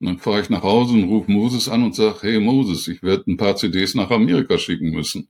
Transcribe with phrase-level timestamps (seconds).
[0.00, 3.02] Und dann fahre ich nach Hause und rufe Moses an und sage, hey Moses, ich
[3.02, 5.28] werde ein paar CDs nach Amerika schicken müssen.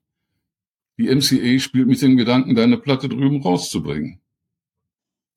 [0.98, 4.20] Die MCA spielt mit dem Gedanken, deine Platte drüben rauszubringen.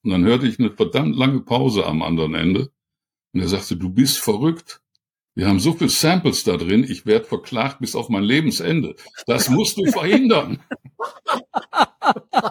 [0.03, 2.71] Und dann hörte ich eine verdammt lange Pause am anderen Ende.
[3.33, 4.81] Und er sagte, du bist verrückt.
[5.33, 8.95] Wir haben so viele Samples da drin, ich werde verklagt bis auf mein Lebensende.
[9.27, 10.59] Das musst du verhindern.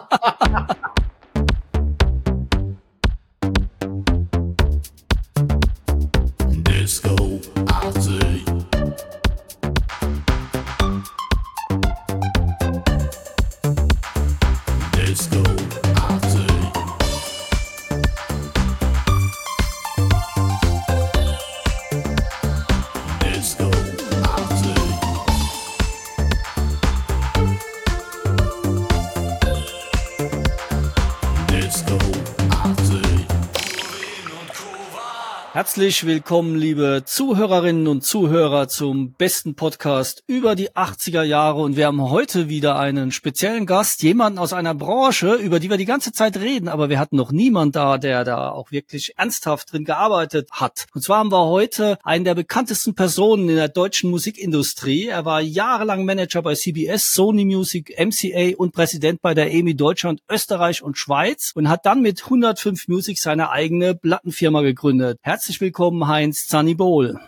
[35.71, 41.61] Herzlich willkommen, liebe Zuhörerinnen und Zuhörer zum besten Podcast über die 80er Jahre.
[41.61, 45.77] Und wir haben heute wieder einen speziellen Gast, jemanden aus einer Branche, über die wir
[45.77, 49.71] die ganze Zeit reden, aber wir hatten noch niemand da, der da auch wirklich ernsthaft
[49.71, 50.87] drin gearbeitet hat.
[50.93, 55.07] Und zwar haben wir heute einen der bekanntesten Personen in der deutschen Musikindustrie.
[55.07, 60.19] Er war jahrelang Manager bei CBS, Sony Music, MCA und Präsident bei der EMI Deutschland,
[60.29, 65.17] Österreich und Schweiz und hat dann mit 105 Music seine eigene Plattenfirma gegründet.
[65.21, 67.19] Herzlich willkommen, Heinz Zannibol.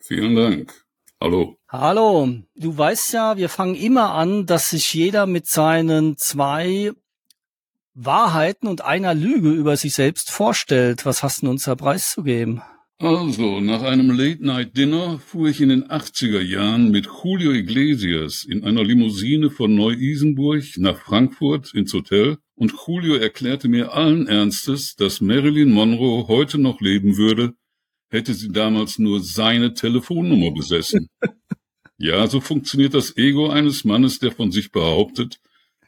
[0.00, 0.84] Vielen Dank.
[1.20, 1.56] Hallo.
[1.68, 6.92] Hallo, du weißt ja, wir fangen immer an, dass sich jeder mit seinen zwei
[7.94, 11.04] Wahrheiten und einer Lüge über sich selbst vorstellt.
[11.04, 12.62] Was hast du uns da preiszugeben?
[12.98, 18.84] Also, nach einem Late-Night-Dinner fuhr ich in den 80er Jahren mit Julio Iglesias in einer
[18.84, 25.72] Limousine von Neu-Isenburg nach Frankfurt ins Hotel und Julio erklärte mir allen Ernstes, dass Marilyn
[25.72, 27.54] Monroe heute noch leben würde,
[28.10, 31.08] hätte sie damals nur seine Telefonnummer besessen.
[32.02, 35.38] Ja, so funktioniert das Ego eines Mannes, der von sich behauptet,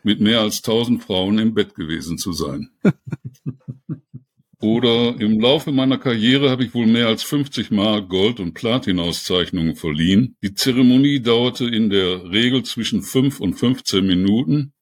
[0.02, 2.68] mit mehr als tausend Frauen im Bett gewesen zu sein.
[4.60, 9.74] Oder im Laufe meiner Karriere habe ich wohl mehr als 50 Mal Gold- und Platin-Auszeichnungen
[9.74, 10.36] verliehen.
[10.42, 14.74] Die Zeremonie dauerte in der Regel zwischen 5 und 15 Minuten.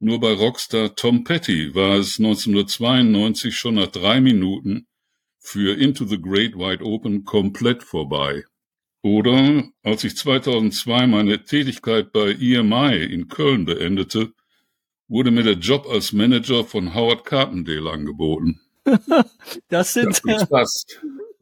[0.00, 4.86] Nur bei Rockstar Tom Petty war es 1992 schon nach drei Minuten
[5.44, 8.44] für Into the Great Wide Open komplett vorbei.
[9.02, 14.32] Oder als ich 2002 meine Tätigkeit bei EMI in Köln beendete,
[15.06, 18.60] wurde mir der Job als Manager von Howard Carpendale angeboten.
[19.68, 20.86] Das sind, Spaß.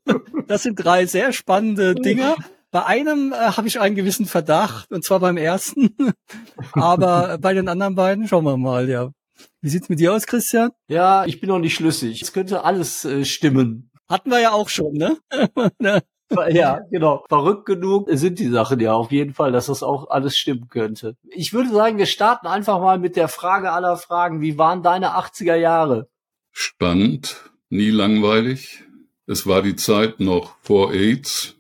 [0.49, 2.37] das sind drei sehr spannende Dinger.
[2.73, 5.95] Bei einem äh, habe ich einen gewissen Verdacht, und zwar beim ersten.
[6.73, 9.13] Aber bei den anderen beiden schauen wir mal, ja.
[9.61, 10.71] Wie sieht's mit dir aus, Christian?
[10.89, 12.21] Ja, ich bin noch nicht schlüssig.
[12.23, 13.92] Es könnte alles äh, stimmen.
[14.13, 15.17] Hatten wir ja auch schon, ne?
[15.79, 16.03] Ne?
[16.51, 17.25] Ja, genau.
[17.29, 21.17] Verrückt genug sind die Sachen ja auf jeden Fall, dass das auch alles stimmen könnte.
[21.29, 24.41] Ich würde sagen, wir starten einfach mal mit der Frage aller Fragen.
[24.41, 26.09] Wie waren deine 80er Jahre?
[26.51, 28.83] Spannend, nie langweilig.
[29.27, 31.55] Es war die Zeit noch vor AIDS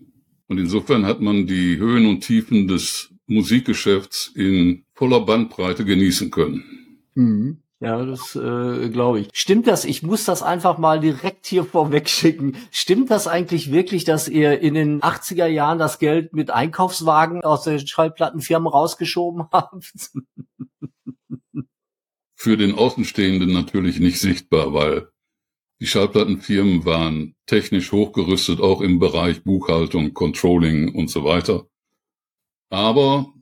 [0.48, 6.64] und insofern hat man die Höhen und Tiefen des Musikgeschäfts in voller Bandbreite genießen können.
[7.82, 9.30] Ja, das äh, glaube ich.
[9.32, 9.84] Stimmt das?
[9.84, 12.56] Ich muss das einfach mal direkt hier vorweg schicken.
[12.70, 17.64] Stimmt das eigentlich wirklich, dass ihr in den 80er Jahren das Geld mit Einkaufswagen aus
[17.64, 20.12] der Schallplattenfirma rausgeschoben habt?
[22.36, 25.08] Für den Außenstehenden natürlich nicht sichtbar, weil
[25.80, 31.66] die Schallplattenfirmen waren technisch hochgerüstet, auch im Bereich Buchhaltung, Controlling und so weiter.
[32.70, 33.32] Aber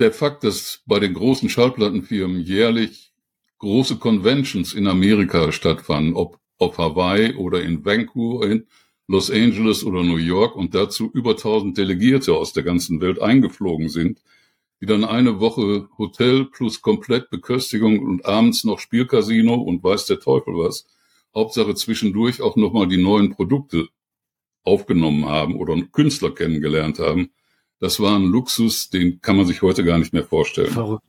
[0.00, 3.12] der Fakt, dass bei den großen Schallplattenfirmen jährlich
[3.58, 8.66] große Conventions in Amerika stattfanden, ob auf Hawaii oder in Vancouver, in
[9.08, 13.88] Los Angeles oder New York und dazu über 1000 Delegierte aus der ganzen Welt eingeflogen
[13.88, 14.22] sind,
[14.80, 20.20] die dann eine Woche Hotel plus komplett Beköstigung und abends noch Spielcasino und weiß der
[20.20, 20.86] Teufel was.
[21.34, 23.88] Hauptsache zwischendurch auch nochmal die neuen Produkte
[24.64, 27.30] aufgenommen haben oder Künstler kennengelernt haben.
[27.82, 30.70] Das war ein Luxus, den kann man sich heute gar nicht mehr vorstellen.
[30.70, 31.02] Verrückt.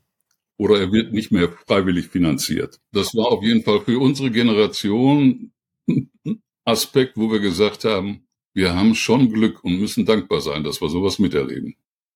[0.58, 2.80] Oder er wird nicht mehr freiwillig finanziert.
[2.92, 5.52] Das war auf jeden Fall für unsere Generation
[6.66, 8.25] Aspekt, wo wir gesagt haben,
[8.56, 11.75] wir haben schon Glück und müssen dankbar sein, dass wir sowas miterleben.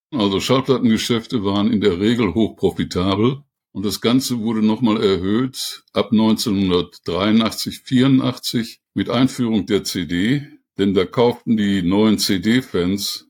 [0.09, 3.43] Also Schallplattengeschäfte waren in der Regel hoch profitabel
[3.73, 10.47] und das Ganze wurde nochmal erhöht ab 1983, 84 mit Einführung der CD,
[10.79, 13.26] denn da kauften die neuen CD-Fans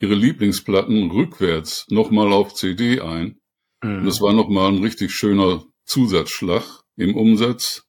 [0.00, 3.38] ihre Lieblingsplatten rückwärts nochmal auf CD ein.
[3.82, 6.64] Und das war nochmal ein richtig schöner Zusatzschlag
[6.96, 7.84] im Umsatz,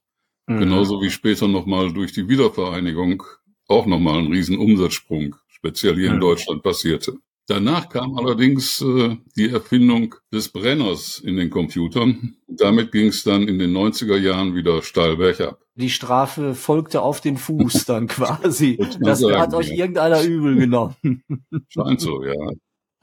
[0.48, 0.58] Mhm.
[0.58, 3.22] genauso wie später nochmal durch die Wiedervereinigung
[3.68, 6.20] auch nochmal ein riesen Umsatzsprung, speziell hier in Mhm.
[6.20, 7.14] Deutschland passierte.
[7.46, 12.36] Danach kam allerdings äh, die Erfindung des Brenners in den Computern.
[12.48, 15.61] Damit ging es dann in den 90er Jahren wieder steil bergab.
[15.74, 18.78] Die Strafe folgte auf den Fuß dann quasi.
[19.00, 19.76] Das sagen, hat euch ja.
[19.76, 20.96] irgendeiner übel genommen.
[21.68, 22.34] Scheint so, ja.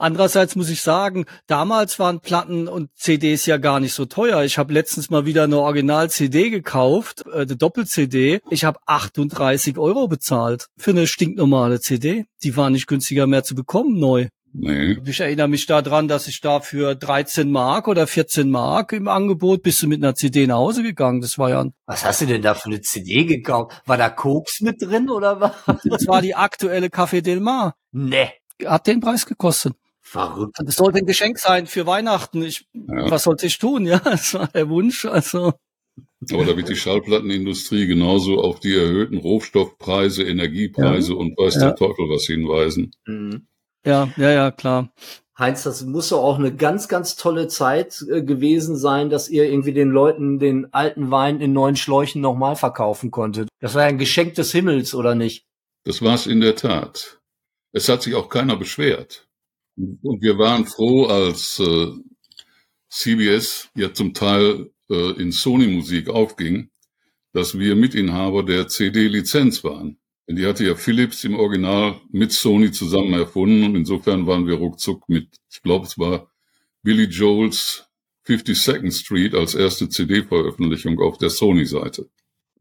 [0.02, 4.46] Andererseits muss ich sagen, damals waren Platten und CDs ja gar nicht so teuer.
[4.46, 8.40] Ich habe letztens mal wieder eine Original-CD gekauft, äh, eine Doppel-CD.
[8.50, 12.28] Ich habe 38 Euro bezahlt für eine stinknormale CD.
[12.44, 14.30] Die war nicht günstiger mehr zu bekommen, neu.
[14.52, 14.98] Nee.
[15.06, 19.62] Ich erinnere mich daran, dass ich da für 13 Mark oder 14 Mark im Angebot
[19.64, 21.22] bist du mit einer CD nach Hause gegangen.
[21.22, 23.82] Das war ja, ein- Was hast du denn da für eine CD gekauft?
[23.86, 25.54] War da Koks mit drin oder was?
[25.84, 27.76] das war die aktuelle Café Del Mar.
[27.92, 28.30] Ne.
[28.66, 29.74] Hat den Preis gekostet.
[30.02, 30.58] Verrückt.
[30.66, 32.42] Das sollte ein Geschenk sein für Weihnachten.
[32.42, 33.12] Ich, Ja.
[33.12, 33.86] was sollte ich tun?
[33.86, 35.06] Ja, das war der Wunsch.
[35.06, 35.54] Also.
[36.34, 41.62] Aber da wird die Schallplattenindustrie genauso auf die erhöhten Rohstoffpreise, Energiepreise und weiß Ja.
[41.68, 42.92] der Teufel was hinweisen.
[43.06, 43.46] Mhm.
[43.90, 44.92] Ja, ja, ja, klar.
[45.40, 49.50] Heinz, das muss doch auch eine ganz, ganz tolle Zeit äh, gewesen sein, dass ihr
[49.50, 53.50] irgendwie den Leuten den alten Wein in neuen Schläuchen nochmal verkaufen konntet.
[53.60, 55.48] Das war ja ein Geschenk des Himmels, oder nicht?
[55.86, 57.20] Das war es in der Tat.
[57.72, 59.28] Es hat sich auch keiner beschwert.
[59.76, 61.88] Und wir waren froh, als äh,
[62.90, 66.70] CBS ja zum Teil äh, in Sony-Musik aufging,
[67.34, 69.98] dass wir Mitinhaber der CD-Lizenz waren.
[70.30, 74.58] Denn die hatte ja Philips im Original mit Sony zusammen erfunden und insofern waren wir
[74.58, 76.30] ruckzuck mit, ich glaube, es war
[76.84, 77.88] Billy Joels
[78.28, 82.12] 52nd Street als erste CD-Veröffentlichung auf der Sony-Seite.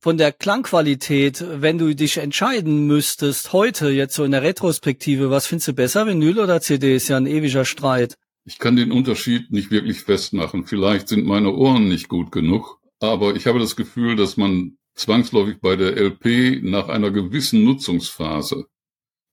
[0.01, 5.47] Von der Klangqualität, wenn du dich entscheiden müsstest, heute, jetzt so in der Retrospektive, was
[5.47, 6.97] findest du besser, Vinyl oder CD?
[6.97, 8.15] Ist ja ein ewiger Streit.
[8.47, 10.65] Ich kann den Unterschied nicht wirklich festmachen.
[10.65, 15.61] Vielleicht sind meine Ohren nicht gut genug, aber ich habe das Gefühl, dass man zwangsläufig
[15.61, 18.67] bei der LP nach einer gewissen Nutzungsphase,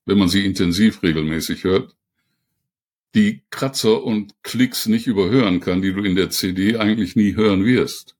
[0.05, 1.95] wenn man sie intensiv regelmäßig hört,
[3.15, 7.65] die Kratzer und Klicks nicht überhören kann, die du in der CD eigentlich nie hören
[7.65, 8.15] wirst.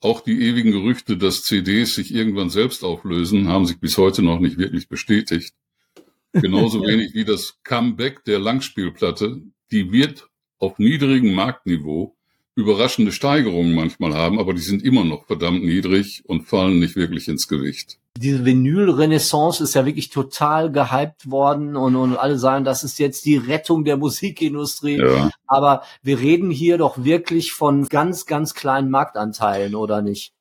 [0.00, 4.40] Auch die ewigen Gerüchte, dass CDs sich irgendwann selbst auflösen, haben sich bis heute noch
[4.40, 5.54] nicht wirklich bestätigt.
[6.32, 10.28] Genauso wenig wie das Comeback der Langspielplatte, die wird
[10.58, 12.16] auf niedrigem Marktniveau
[12.56, 17.28] überraschende Steigerungen manchmal haben, aber die sind immer noch verdammt niedrig und fallen nicht wirklich
[17.28, 17.98] ins Gewicht.
[18.18, 23.24] Diese Vinyl-Renaissance ist ja wirklich total gehypt worden und, und alle sagen, das ist jetzt
[23.24, 24.98] die Rettung der Musikindustrie.
[24.98, 30.34] Ja, Aber wir reden hier doch wirklich von ganz, ganz kleinen Marktanteilen, oder nicht?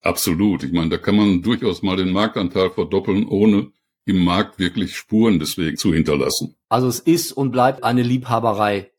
[0.00, 0.62] absolut.
[0.62, 3.72] Ich meine, da kann man durchaus mal den Marktanteil verdoppeln, ohne
[4.06, 6.54] im Markt wirklich Spuren deswegen zu hinterlassen.
[6.68, 8.90] Also es ist und bleibt eine Liebhaberei.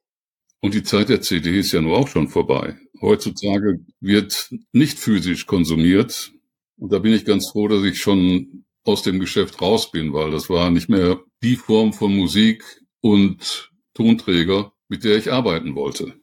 [0.62, 2.78] Und die Zeit der CD ist ja nur auch schon vorbei.
[3.02, 6.32] Heutzutage wird nicht physisch konsumiert.
[6.78, 10.32] Und da bin ich ganz froh, dass ich schon aus dem Geschäft raus bin, weil
[10.32, 12.64] das war nicht mehr die Form von Musik
[13.02, 16.19] und Tonträger, mit der ich arbeiten wollte.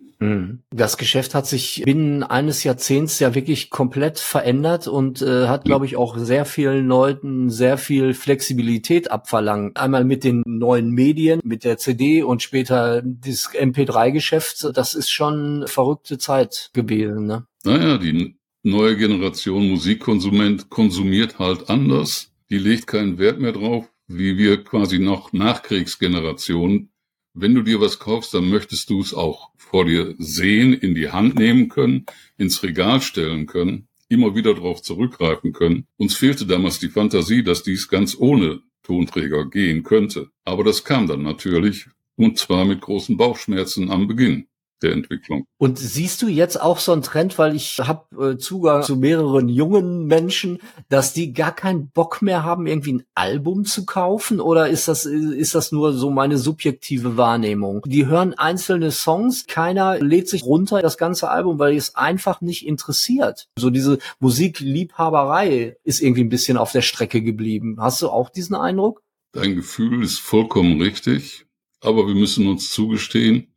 [0.70, 5.84] Das Geschäft hat sich binnen eines Jahrzehnts ja wirklich komplett verändert und äh, hat, glaube
[5.84, 9.76] ich, auch sehr vielen Leuten sehr viel Flexibilität abverlangt.
[9.76, 14.70] Einmal mit den neuen Medien, mit der CD und später das MP3-Geschäft.
[14.74, 17.26] Das ist schon verrückte Zeit gewesen.
[17.26, 17.46] Ne?
[17.64, 22.32] Naja, die neue Generation Musikkonsument konsumiert halt anders.
[22.50, 26.90] Die legt keinen Wert mehr drauf, wie wir quasi noch Nachkriegsgenerationen.
[27.38, 31.10] Wenn du dir was kaufst, dann möchtest du es auch vor dir sehen, in die
[31.10, 32.06] Hand nehmen können,
[32.38, 35.86] ins Regal stellen können, immer wieder darauf zurückgreifen können.
[35.98, 40.30] Uns fehlte damals die Fantasie, dass dies ganz ohne Tonträger gehen könnte.
[40.44, 41.84] Aber das kam dann natürlich,
[42.16, 44.46] und zwar mit großen Bauchschmerzen am Beginn
[44.82, 45.46] der Entwicklung.
[45.58, 49.48] Und siehst du jetzt auch so einen Trend, weil ich habe äh, Zugang zu mehreren
[49.48, 54.40] jungen Menschen, dass die gar keinen Bock mehr haben, irgendwie ein Album zu kaufen?
[54.40, 57.82] Oder ist das, ist das nur so meine subjektive Wahrnehmung?
[57.86, 62.66] Die hören einzelne Songs, keiner lädt sich runter das ganze Album, weil es einfach nicht
[62.66, 63.48] interessiert.
[63.58, 67.76] So diese Musikliebhaberei ist irgendwie ein bisschen auf der Strecke geblieben.
[67.80, 69.02] Hast du auch diesen Eindruck?
[69.32, 71.46] Dein Gefühl ist vollkommen richtig,
[71.80, 73.48] aber wir müssen uns zugestehen,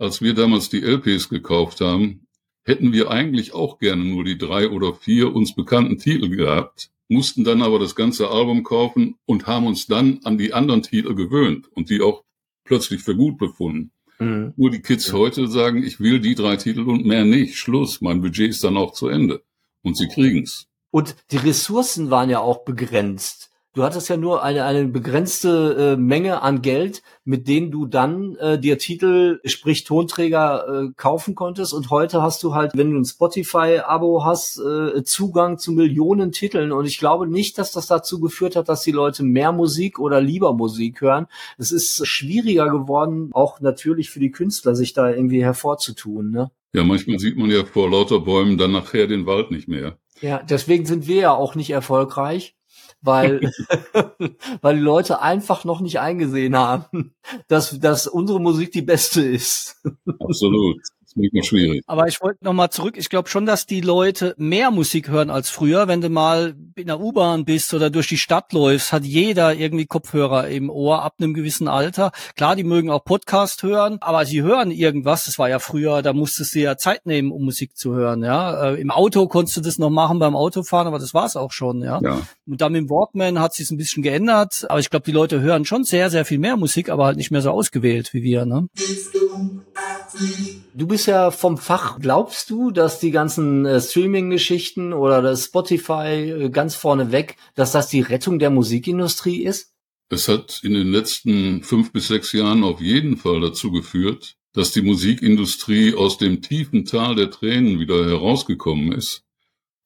[0.00, 2.26] als wir damals die LPs gekauft haben,
[2.64, 7.44] hätten wir eigentlich auch gerne nur die drei oder vier uns bekannten Titel gehabt, mussten
[7.44, 11.68] dann aber das ganze Album kaufen und haben uns dann an die anderen Titel gewöhnt
[11.74, 12.24] und die auch
[12.64, 13.92] plötzlich für gut befunden.
[14.18, 14.54] Mhm.
[14.56, 15.14] Nur die Kids Ja.
[15.14, 17.56] heute sagen, ich will die drei Titel und mehr nicht.
[17.56, 19.42] Schluss, mein Budget ist dann auch zu Ende.
[19.82, 20.66] Und sie kriegen's.
[20.90, 23.49] Und die Ressourcen waren ja auch begrenzt.
[23.72, 28.34] Du hattest ja nur eine, eine begrenzte äh, Menge an Geld, mit denen du dann
[28.36, 31.72] äh, dir Titel, sprich Tonträger, äh, kaufen konntest.
[31.72, 36.72] Und heute hast du halt, wenn du ein Spotify-Abo hast, äh, Zugang zu Millionen Titeln.
[36.72, 40.20] Und ich glaube nicht, dass das dazu geführt hat, dass die Leute mehr Musik oder
[40.20, 41.28] lieber Musik hören.
[41.56, 46.32] Es ist schwieriger geworden, auch natürlich für die Künstler, sich da irgendwie hervorzutun.
[46.32, 46.50] Ne?
[46.74, 49.96] Ja, manchmal sieht man ja vor lauter Bäumen dann nachher den Wald nicht mehr.
[50.20, 52.56] Ja, deswegen sind wir ja auch nicht erfolgreich
[53.02, 53.40] weil,
[54.60, 57.14] weil die Leute einfach noch nicht eingesehen haben,
[57.48, 59.82] dass, dass unsere Musik die beste ist.
[60.18, 60.80] Absolut.
[61.10, 61.82] Das ist manchmal schwierig.
[61.88, 62.96] Aber ich wollte noch mal zurück.
[62.96, 65.88] Ich glaube schon, dass die Leute mehr Musik hören als früher.
[65.88, 69.86] Wenn du mal in der U-Bahn bist oder durch die Stadt läufst, hat jeder irgendwie
[69.86, 72.12] Kopfhörer im Ohr ab einem gewissen Alter.
[72.36, 75.24] Klar, die mögen auch Podcast hören, aber sie hören irgendwas.
[75.24, 78.22] Das war ja früher, da musstest du ja Zeit nehmen, um Musik zu hören.
[78.22, 81.50] Ja, äh, im Auto konntest du das noch machen beim Autofahren, aber das war's auch
[81.50, 81.82] schon.
[81.82, 82.00] Ja.
[82.04, 82.22] Ja.
[82.46, 84.64] Und dann mit dem Walkman hat sich ein bisschen geändert.
[84.68, 87.32] Aber ich glaube, die Leute hören schon sehr, sehr viel mehr Musik, aber halt nicht
[87.32, 88.44] mehr so ausgewählt wie wir.
[88.44, 88.68] Ne?
[88.76, 91.98] Du bist ja vom Fach.
[91.98, 97.72] Glaubst du, dass die ganzen äh, Streaming-Geschichten oder das Spotify äh, ganz vorne weg, dass
[97.72, 99.72] das die Rettung der Musikindustrie ist?
[100.08, 104.72] Es hat in den letzten fünf bis sechs Jahren auf jeden Fall dazu geführt, dass
[104.72, 109.24] die Musikindustrie aus dem tiefen Tal der Tränen wieder herausgekommen ist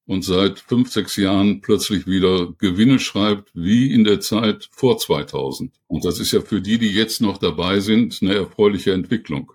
[0.07, 5.73] und seit fünf, sechs Jahren plötzlich wieder Gewinne schreibt, wie in der Zeit vor 2000.
[5.87, 9.53] Und das ist ja für die, die jetzt noch dabei sind, eine erfreuliche Entwicklung.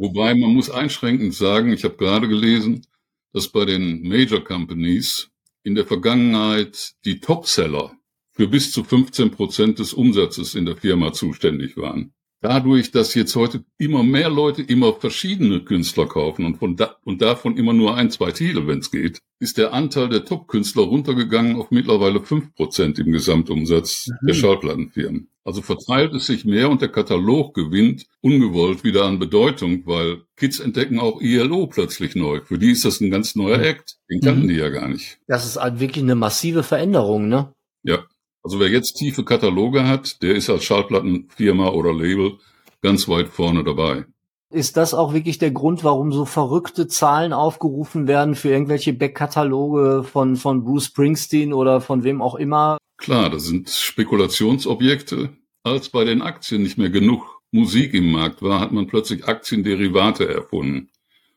[0.00, 2.86] Wobei man muss einschränkend sagen, ich habe gerade gelesen,
[3.34, 5.28] dass bei den Major Companies
[5.62, 7.92] in der Vergangenheit die Topseller
[8.32, 12.14] für bis zu 15 Prozent des Umsatzes in der Firma zuständig waren.
[12.42, 17.20] Dadurch, dass jetzt heute immer mehr Leute immer verschiedene Künstler kaufen und, von da, und
[17.20, 21.56] davon immer nur ein, zwei Titel, wenn es geht, ist der Anteil der Top-Künstler runtergegangen
[21.56, 24.26] auf mittlerweile fünf Prozent im Gesamtumsatz Mhm.
[24.26, 25.28] der Schallplattenfirmen.
[25.44, 30.60] Also verteilt es sich mehr und der Katalog gewinnt ungewollt wieder an Bedeutung, weil Kids
[30.60, 32.40] entdecken auch ILO plötzlich neu.
[32.42, 33.96] Für die ist das ein ganz neuer Act.
[34.10, 34.48] Den kannten Mhm.
[34.48, 35.18] die ja gar nicht.
[35.26, 37.52] Das ist halt wirklich eine massive Veränderung, ne?
[37.82, 38.04] Ja.
[38.42, 42.38] Also wer jetzt tiefe Kataloge hat, der ist als Schallplattenfirma oder Label
[42.82, 44.06] ganz weit vorne dabei.
[44.52, 50.02] Ist das auch wirklich der Grund, warum so verrückte Zahlen aufgerufen werden für irgendwelche Backkataloge
[50.02, 52.78] von, von Bruce Springsteen oder von wem auch immer?
[52.96, 55.30] Klar, das sind Spekulationsobjekte.
[55.62, 60.28] Als bei den Aktien nicht mehr genug Musik im Markt war, hat man plötzlich Aktienderivate
[60.28, 60.90] erfunden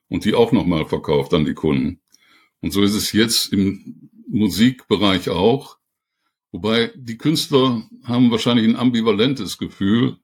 [0.09, 1.99] und die auch nochmal verkauft an die Kunden.
[2.61, 5.77] Und so ist es jetzt im Musikbereich auch.
[6.53, 10.17] Wobei die Künstler haben wahrscheinlich ein ambivalentes Gefühl.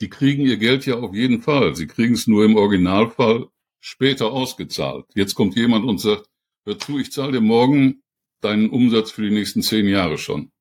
[0.00, 1.74] Die kriegen ihr Geld ja auf jeden Fall.
[1.74, 3.48] Sie kriegen es nur im Originalfall
[3.80, 5.06] später ausgezahlt.
[5.14, 6.30] Jetzt kommt jemand und sagt,
[6.64, 8.02] hör zu, ich zahle dir morgen
[8.40, 10.52] deinen Umsatz für die nächsten zehn Jahre schon.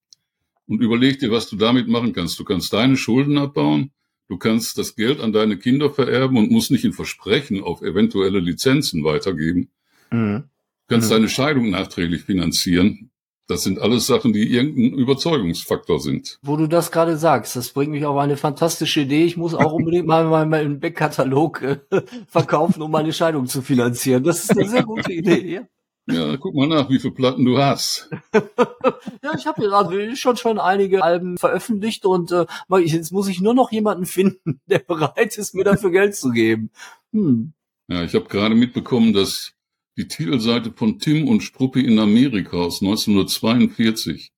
[0.66, 2.40] Und überleg dir, was du damit machen kannst.
[2.40, 3.92] Du kannst deine Schulden abbauen,
[4.28, 8.40] du kannst das Geld an deine Kinder vererben und musst nicht in Versprechen auf eventuelle
[8.40, 9.70] Lizenzen weitergeben.
[10.10, 10.46] Mhm.
[10.88, 11.14] Du kannst Mhm.
[11.14, 13.12] deine Scheidung nachträglich finanzieren.
[13.48, 16.40] Das sind alles Sachen, die irgendein Überzeugungsfaktor sind.
[16.42, 19.24] Wo du das gerade sagst, das bringt mich auf eine fantastische Idee.
[19.24, 21.78] Ich muss auch unbedingt mal meinen Backkatalog äh,
[22.28, 24.24] verkaufen, um meine Scheidung zu finanzieren.
[24.24, 25.54] Das ist eine sehr gute Idee.
[25.54, 25.62] Ja,
[26.08, 28.10] Ja, guck mal nach, wie viele Platten du hast.
[28.34, 32.46] ja ich habe gerade schon schon einige Alben veröffentlicht und äh,
[32.80, 36.72] jetzt muss ich nur noch jemanden finden, der bereit ist, mir dafür Geld zu geben.
[37.12, 37.54] Hm.
[37.88, 39.54] Ja, ich habe gerade mitbekommen, dass
[39.98, 44.32] die Titelseite von Tim und Struppi in Amerika aus 1942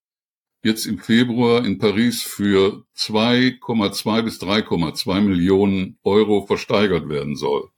[0.64, 7.70] jetzt im Februar in Paris für 2,2 bis 3,2 Millionen Euro versteigert werden soll.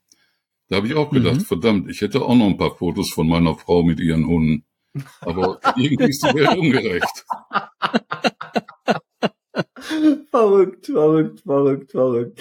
[0.69, 1.45] Da habe ich auch gedacht, Mhm.
[1.45, 4.65] verdammt, ich hätte auch noch ein paar Fotos von meiner Frau mit ihren Hunden.
[5.21, 7.25] Aber irgendwie ist die Welt ungerecht.
[10.31, 12.39] Verrückt, verrückt, verrückt, verrückt.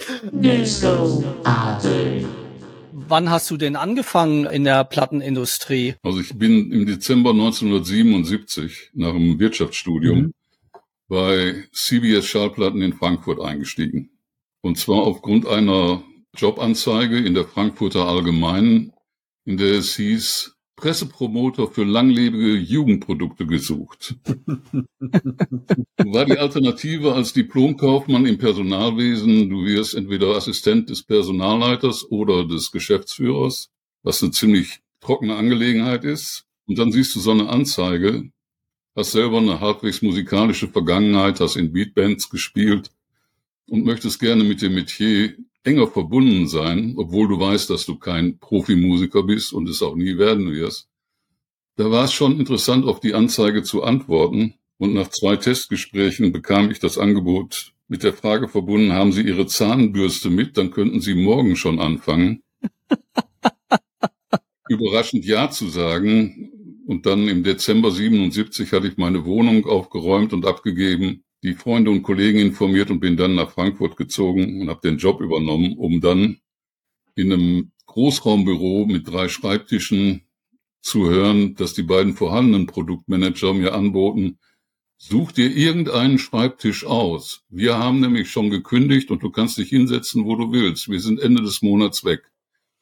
[3.11, 5.95] Wann hast du denn angefangen in der Plattenindustrie?
[6.03, 10.33] Also ich bin im Dezember 1977 nach dem Wirtschaftsstudium Mhm.
[11.09, 14.11] bei CBS Schallplatten in Frankfurt eingestiegen.
[14.61, 16.03] Und zwar aufgrund einer
[16.37, 18.93] Jobanzeige in der Frankfurter Allgemeinen,
[19.47, 24.15] in der es hieß, Pressepromoter für langlebige Jugendprodukte gesucht.
[25.99, 32.71] War die Alternative als Diplomkaufmann im Personalwesen, du wirst entweder Assistent des Personalleiters oder des
[32.71, 33.71] Geschäftsführers,
[34.05, 36.45] was eine ziemlich trockene Angelegenheit ist.
[36.67, 38.31] Und dann siehst du so eine Anzeige,
[38.95, 42.93] hast selber eine halbwegs musikalische Vergangenheit, hast in Beatbands gespielt
[43.69, 45.35] und möchtest gerne mit dem Metier
[45.69, 50.19] enger verbunden sein, obwohl du weißt, dass du kein Profimusiker bist und es auch nie
[50.19, 50.89] werden wirst.
[51.77, 54.55] Da war es schon interessant, auf die Anzeige zu antworten.
[54.79, 59.47] Und nach zwei Testgesprächen bekam ich das Angebot mit der Frage verbunden, haben Sie Ihre
[59.47, 62.43] Zahnbürste mit, dann könnten Sie morgen schon anfangen.
[64.69, 66.53] Überraschend Ja zu sagen.
[66.87, 72.03] Und dann im Dezember 77 hatte ich meine Wohnung aufgeräumt und abgegeben, die Freunde und
[72.03, 76.39] Kollegen informiert und bin dann nach Frankfurt gezogen und habe den Job übernommen, um dann
[77.15, 80.23] in einem Großraumbüro mit drei Schreibtischen
[80.81, 84.39] zu hören, dass die beiden vorhandenen Produktmanager mir anboten,
[84.97, 87.45] such dir irgendeinen Schreibtisch aus.
[87.49, 90.89] Wir haben nämlich schon gekündigt und du kannst dich hinsetzen, wo du willst.
[90.89, 92.23] Wir sind Ende des Monats weg.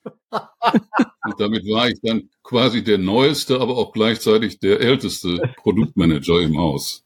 [0.30, 6.58] und damit war ich dann quasi der neueste, aber auch gleichzeitig der älteste Produktmanager im
[6.58, 7.02] Haus.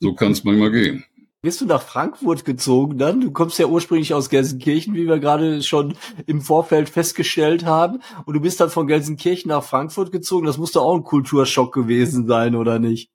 [0.00, 1.04] So kann es manchmal gehen.
[1.44, 3.20] Bist du nach Frankfurt gezogen dann?
[3.20, 8.00] Du kommst ja ursprünglich aus Gelsenkirchen, wie wir gerade schon im Vorfeld festgestellt haben.
[8.26, 10.46] Und du bist dann von Gelsenkirchen nach Frankfurt gezogen.
[10.46, 13.10] Das musste auch ein Kulturschock gewesen sein, oder nicht?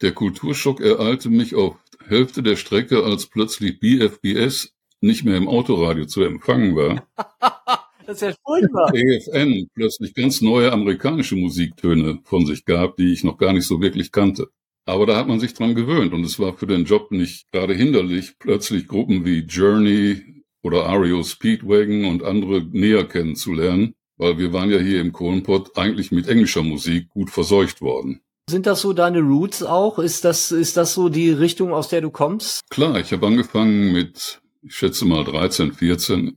[0.00, 1.76] Der Kulturschock ereilte mich auf
[2.08, 7.06] Hälfte der Strecke, als plötzlich BFBS nicht mehr im Autoradio zu empfangen war.
[8.06, 8.90] das ist ja furchtbar.
[8.94, 13.82] EFN plötzlich ganz neue amerikanische Musiktöne von sich gab, die ich noch gar nicht so
[13.82, 14.48] wirklich kannte.
[14.86, 17.74] Aber da hat man sich dran gewöhnt und es war für den Job nicht gerade
[17.74, 24.70] hinderlich, plötzlich Gruppen wie Journey oder Ario Speedwagon und andere näher kennenzulernen, weil wir waren
[24.70, 28.20] ja hier im Kohlenpott eigentlich mit englischer Musik gut verseucht worden.
[28.48, 29.98] Sind das so deine Roots auch?
[29.98, 32.62] Ist das, ist das so die Richtung, aus der du kommst?
[32.68, 36.36] Klar, ich habe angefangen mit, ich schätze mal 13, 14,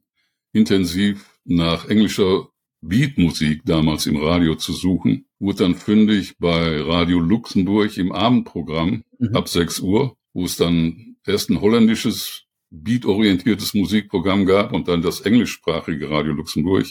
[0.51, 2.47] intensiv nach englischer
[2.86, 5.25] Beatmusik damals im Radio zu suchen.
[5.40, 9.36] Wurde dann fündig bei Radio Luxemburg im Abendprogramm mhm.
[9.36, 15.22] ab 6 Uhr, wo es dann erst ein holländisches beatorientiertes Musikprogramm gab und dann das
[15.22, 16.88] englischsprachige Radio Luxemburg.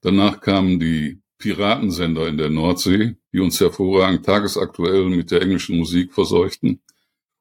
[0.00, 6.12] Danach kamen die Piratensender in der Nordsee, die uns hervorragend tagesaktuell mit der englischen Musik
[6.12, 6.80] verseuchten.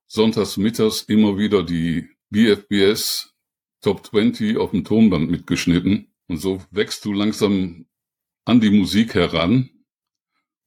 [0.05, 3.33] Sonntags mittags immer wieder die BFBS
[3.81, 7.87] Top 20 auf dem Tonband mitgeschnitten und so wächst du langsam
[8.45, 9.69] an die Musik heran.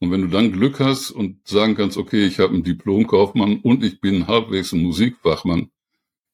[0.00, 3.84] Und wenn du dann Glück hast und sagen kannst, okay, ich habe einen Diplomkaufmann und
[3.84, 5.70] ich bin halbwegs ein Musikfachmann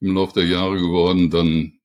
[0.01, 1.79] im Laufe der Jahre geworden, dann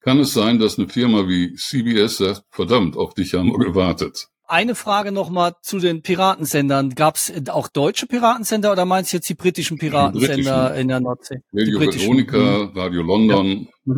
[0.00, 4.28] kann es sein, dass eine Firma wie CBS sagt, verdammt, auf dich haben wir gewartet.
[4.46, 6.94] Eine Frage nochmal zu den Piratensendern.
[6.94, 10.80] Gab es auch deutsche Piratensender oder meinst du jetzt die britischen Piratensender britischen.
[10.80, 11.42] in der Nordsee?
[11.52, 12.78] Radio Veronica, mhm.
[12.78, 13.94] Radio London, ja.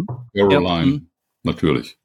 [0.49, 0.99] Caroline, ja.
[0.99, 1.11] Mhm.
[1.45, 1.97] natürlich.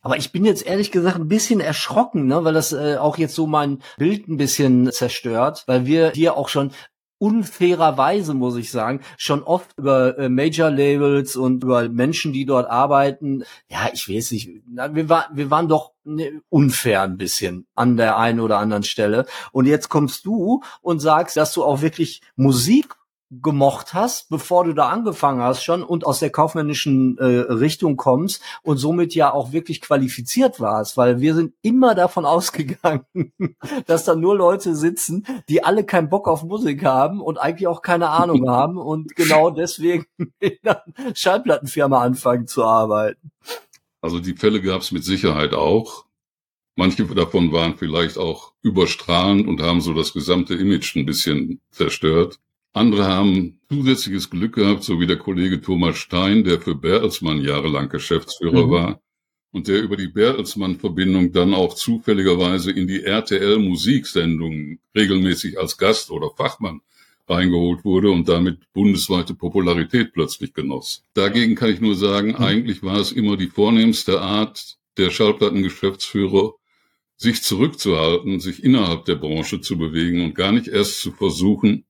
[0.00, 3.34] Aber ich bin jetzt ehrlich gesagt ein bisschen erschrocken, ne, weil das äh, auch jetzt
[3.34, 6.72] so mein Bild ein bisschen zerstört, weil wir hier auch schon
[7.18, 13.44] unfairerweise, muss ich sagen, schon oft über äh, Major-Labels und über Menschen, die dort arbeiten.
[13.68, 18.18] Ja, ich weiß nicht, wir, war, wir waren doch ne, unfair ein bisschen an der
[18.18, 19.26] einen oder anderen Stelle.
[19.52, 22.94] Und jetzt kommst du und sagst, dass du auch wirklich Musik
[23.42, 28.42] gemocht hast, bevor du da angefangen hast schon und aus der kaufmännischen äh, Richtung kommst
[28.62, 33.04] und somit ja auch wirklich qualifiziert warst, weil wir sind immer davon ausgegangen,
[33.86, 37.82] dass da nur Leute sitzen, die alle keinen Bock auf Musik haben und eigentlich auch
[37.82, 40.06] keine Ahnung haben und genau deswegen
[40.38, 40.82] in einer
[41.14, 43.30] Schallplattenfirma anfangen zu arbeiten.
[44.00, 46.04] Also die Fälle gab es mit Sicherheit auch.
[46.76, 52.40] Manche davon waren vielleicht auch überstrahlend und haben so das gesamte Image ein bisschen zerstört.
[52.74, 57.88] Andere haben zusätzliches Glück gehabt, so wie der Kollege Thomas Stein, der für Bertelsmann jahrelang
[57.88, 58.70] Geschäftsführer mhm.
[58.70, 59.00] war
[59.52, 66.30] und der über die Bertelsmann-Verbindung dann auch zufälligerweise in die RTL-Musiksendung regelmäßig als Gast oder
[66.30, 66.80] Fachmann
[67.28, 71.04] reingeholt wurde und damit bundesweite Popularität plötzlich genoss.
[71.14, 72.36] Dagegen kann ich nur sagen, mhm.
[72.36, 76.54] eigentlich war es immer die vornehmste Art der Schallplattengeschäftsführer,
[77.16, 81.84] sich zurückzuhalten, sich innerhalb der Branche zu bewegen und gar nicht erst zu versuchen,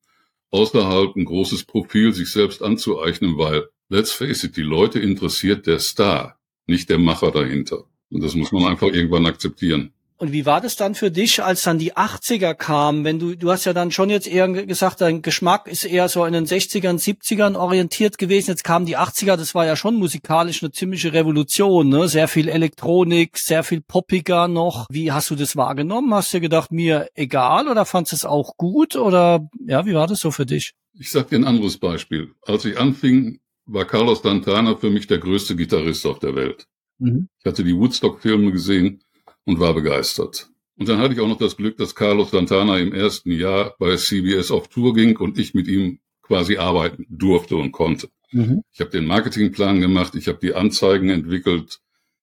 [0.54, 5.80] außerhalb ein großes Profil sich selbst anzueignen, weil, let's face it, die Leute interessiert der
[5.80, 7.84] Star, nicht der Macher dahinter.
[8.10, 9.92] Und das muss man einfach irgendwann akzeptieren.
[10.24, 13.04] Und wie war das dann für dich, als dann die 80er kamen?
[13.04, 16.24] Wenn du, du hast ja dann schon jetzt eher gesagt, dein Geschmack ist eher so
[16.24, 18.52] in den 60ern, 70ern orientiert gewesen.
[18.52, 22.08] Jetzt kamen die 80er, das war ja schon musikalisch eine ziemliche Revolution, ne?
[22.08, 24.86] Sehr viel Elektronik, sehr viel poppiger noch.
[24.88, 26.14] Wie hast du das wahrgenommen?
[26.14, 28.96] Hast du gedacht, mir egal oder fandest du es auch gut?
[28.96, 30.72] Oder ja, wie war das so für dich?
[30.98, 32.30] Ich sag dir ein anderes Beispiel.
[32.46, 36.64] Als ich anfing, war Carlos Santana für mich der größte Gitarrist auf der Welt.
[36.98, 37.28] Mhm.
[37.40, 39.03] Ich hatte die Woodstock-Filme gesehen
[39.44, 40.48] und war begeistert.
[40.76, 43.96] Und dann hatte ich auch noch das Glück, dass Carlos Santana im ersten Jahr bei
[43.96, 48.08] CBS auf Tour ging und ich mit ihm quasi arbeiten durfte und konnte.
[48.32, 48.62] Mhm.
[48.72, 51.80] Ich habe den Marketingplan gemacht, ich habe die Anzeigen entwickelt,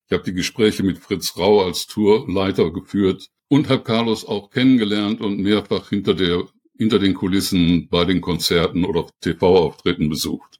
[0.08, 5.22] ich habe die Gespräche mit Fritz Rau als Tourleiter geführt und habe Carlos auch kennengelernt
[5.22, 6.48] und mehrfach hinter der
[6.82, 10.60] hinter den Kulissen, bei den Konzerten oder TV-Auftritten besucht.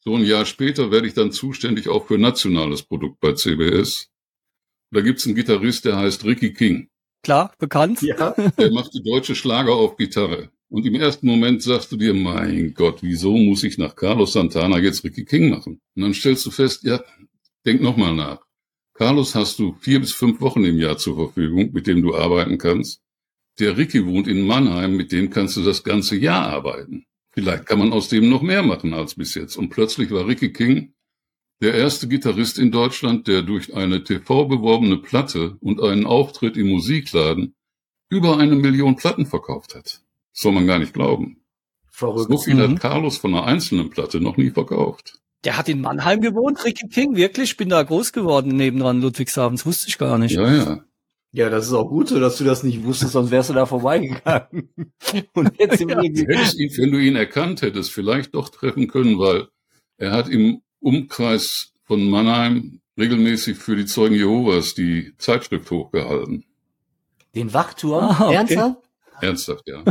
[0.00, 4.10] So ein Jahr später werde ich dann zuständig auch für nationales Produkt bei CBS.
[4.90, 6.88] Da gibt's einen Gitarrist, der heißt Ricky King.
[7.22, 8.02] Klar, bekannt.
[8.02, 8.34] Ja.
[8.58, 10.50] Der macht die deutsche Schlager auf Gitarre.
[10.68, 14.78] Und im ersten Moment sagst du dir, mein Gott, wieso muss ich nach Carlos Santana
[14.78, 15.80] jetzt Ricky King machen?
[15.94, 17.02] Und dann stellst du fest, ja,
[17.64, 18.40] denk nochmal nach.
[18.92, 22.58] Carlos hast du vier bis fünf Wochen im Jahr zur Verfügung, mit dem du arbeiten
[22.58, 23.00] kannst.
[23.58, 27.04] Der Ricky wohnt in Mannheim, mit dem kannst du das ganze Jahr arbeiten.
[27.32, 29.56] Vielleicht kann man aus dem noch mehr machen als bis jetzt.
[29.56, 30.93] Und plötzlich war Ricky King
[31.60, 36.68] der erste Gitarrist in Deutschland, der durch eine TV beworbene Platte und einen Auftritt im
[36.68, 37.54] Musikladen
[38.10, 40.02] über eine Million Platten verkauft hat.
[40.32, 41.40] Soll man gar nicht glauben.
[41.90, 42.30] Verrückt.
[42.30, 42.60] So viel Mhm.
[42.72, 45.18] hat Carlos von einer einzelnen Platte noch nie verkauft.
[45.44, 47.50] Der hat in Mannheim gewohnt, Ricky King, wirklich.
[47.52, 49.56] Ich bin da groß geworden nebendran, Ludwigshafen.
[49.56, 50.32] Das wusste ich gar nicht.
[50.34, 50.84] Ja, ja.
[51.32, 53.66] Ja, das ist auch gut so, dass du das nicht wusstest, sonst wärst du da
[53.66, 54.70] vorbeigegangen.
[55.34, 59.48] Und jetzt Du hättest ihn, wenn du ihn erkannt hättest, vielleicht doch treffen können, weil
[59.96, 66.44] er hat im Umkreis von Mannheim regelmäßig für die Zeugen Jehovas die Zeitschrift hochgehalten.
[67.34, 68.04] den Wachturm.
[68.04, 68.34] Ah, okay.
[68.34, 68.76] Ernsthaft?
[69.20, 69.82] Ernsthaft, ja.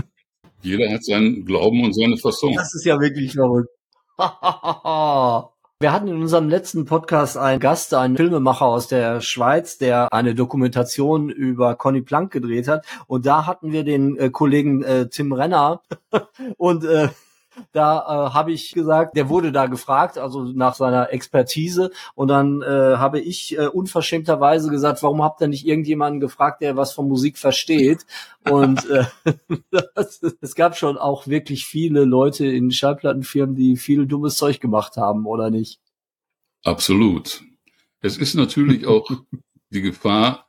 [0.62, 2.54] Jeder hat seinen Glauben und seine Fasson.
[2.54, 3.70] Das ist ja wirklich verrückt.
[5.80, 10.34] Wir hatten in unserem letzten Podcast einen Gast, einen Filmemacher aus der Schweiz, der eine
[10.34, 12.86] Dokumentation über Conny Plank gedreht hat.
[13.08, 15.82] Und da hatten wir den äh, Kollegen äh, Tim Renner.
[16.58, 17.10] Und äh,
[17.72, 21.92] da äh, habe ich gesagt, der wurde da gefragt, also nach seiner Expertise.
[22.16, 22.66] Und dann äh,
[22.98, 27.38] habe ich äh, unverschämterweise gesagt, warum habt ihr nicht irgendjemanden gefragt, der was von Musik
[27.38, 28.06] versteht?
[28.50, 29.06] Und äh,
[29.96, 34.98] das, es gab schon auch wirklich viele Leute in Schallplattenfirmen, die viel dummes Zeug gemacht
[34.98, 35.80] haben, oder nicht?
[36.64, 37.44] Absolut.
[38.02, 39.10] Es ist natürlich auch
[39.70, 40.48] die Gefahr,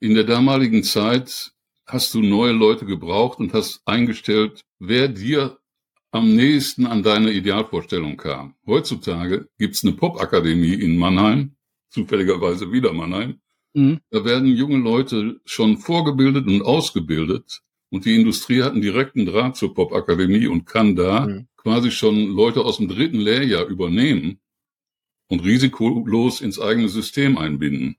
[0.00, 1.52] in der damaligen Zeit
[1.86, 5.58] hast du neue Leute gebraucht und hast eingestellt, wer dir
[6.12, 8.54] am nächsten an deine Idealvorstellung kam.
[8.66, 11.56] Heutzutage gibt's eine Popakademie in Mannheim,
[11.90, 13.40] zufälligerweise wieder Mannheim.
[13.74, 14.00] Mhm.
[14.10, 19.56] Da werden junge Leute schon vorgebildet und ausgebildet und die Industrie hat einen direkten Draht
[19.56, 21.48] zur Popakademie und kann da Mhm.
[21.56, 24.40] quasi schon Leute aus dem dritten Lehrjahr übernehmen
[25.28, 27.96] und risikolos ins eigene System einbinden.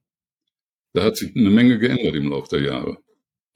[0.94, 2.98] Da hat sich eine Menge geändert im Laufe der Jahre.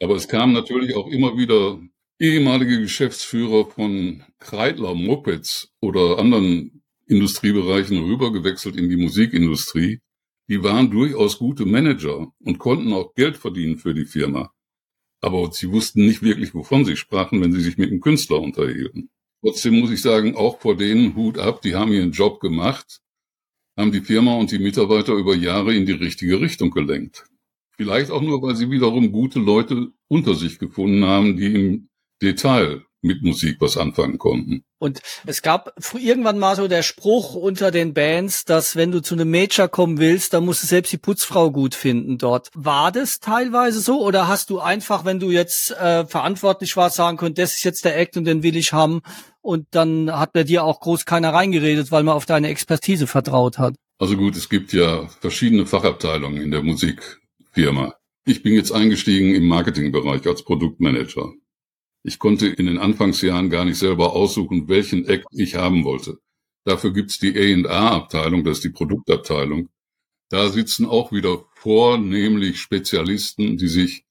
[0.02, 1.80] Aber es kamen natürlich auch immer wieder
[2.22, 10.02] ehemalige Geschäftsführer von Kreidler, Mopeds oder anderen Industriebereichen rübergewechselt in die Musikindustrie.
[10.48, 14.52] Die waren durchaus gute Manager und konnten auch Geld verdienen für die Firma.
[15.20, 19.10] Aber sie wussten nicht wirklich, wovon sie sprachen, wenn sie sich mit einem Künstler unterhielten.
[19.42, 23.02] Trotzdem muss ich sagen, auch vor denen Hut ab, die haben ihren Job gemacht,
[23.76, 27.26] haben die Firma und die Mitarbeiter über Jahre in die richtige Richtung gelenkt.
[27.78, 31.91] Vielleicht auch nur, weil sie wiederum gute Leute unter sich gefunden haben, die im
[32.22, 34.64] Detail mit Musik was anfangen konnten.
[34.78, 39.16] Und es gab irgendwann mal so der Spruch unter den Bands, dass wenn du zu
[39.16, 42.50] einem Major kommen willst, dann musst du selbst die Putzfrau gut finden dort.
[42.54, 47.18] War das teilweise so oder hast du einfach, wenn du jetzt äh, verantwortlich warst, sagen
[47.18, 49.02] können, das ist jetzt der Act und den will ich haben
[49.42, 53.58] und dann hat bei dir auch groß keiner reingeredet, weil man auf deine Expertise vertraut
[53.58, 53.76] hat?
[53.98, 57.96] Also gut, es gibt ja verschiedene Fachabteilungen in der Musikfirma.
[58.26, 61.32] Ich bin jetzt eingestiegen im Marketingbereich als Produktmanager.
[62.04, 66.18] Ich konnte in den Anfangsjahren gar nicht selber aussuchen, welchen Act ich haben wollte.
[66.64, 69.70] Dafür gibt's die A&A-Abteilung, das ist die Produktabteilung.
[70.30, 74.06] Da sitzen auch wieder vornehmlich Spezialisten, die sich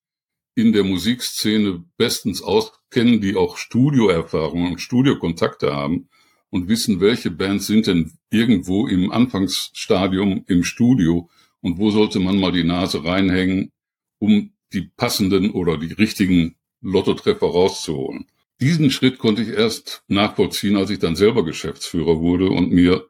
[0.55, 6.09] in der Musikszene bestens auskennen, die auch Studioerfahrung und Studiokontakte haben
[6.51, 12.39] und wissen, welche Bands sind denn irgendwo im Anfangsstadium im Studio und wo sollte man
[12.39, 13.73] mal die Nase reinhängen,
[14.19, 18.27] um die passenden oder die richtigen Lottotreffer rauszuholen.
[18.61, 23.07] Diesen Schritt konnte ich erst nachvollziehen, als ich dann selber Geschäftsführer wurde und mir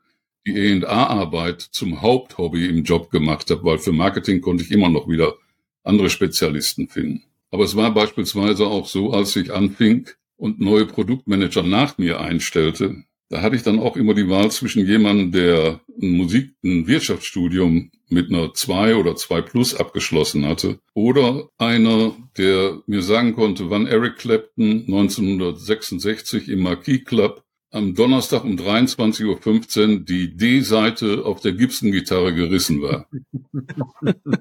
[0.46, 5.08] die E&A-Arbeit zum Haupthobby im Job gemacht habe, weil für Marketing konnte ich immer noch
[5.08, 5.34] wieder
[5.82, 7.24] andere Spezialisten finden.
[7.50, 13.04] Aber es war beispielsweise auch so, als ich anfing und neue Produktmanager nach mir einstellte,
[13.30, 17.92] da hatte ich dann auch immer die Wahl zwischen jemandem, der ein Musik, ein Wirtschaftsstudium
[18.08, 23.86] mit einer 2 oder 2 plus abgeschlossen hatte, oder einer, der mir sagen konnte, wann
[23.86, 31.52] Eric Clapton 1966 im Marquis Club am Donnerstag um 23.15 Uhr die D-Seite auf der
[31.52, 33.08] Gibson-Gitarre gerissen war.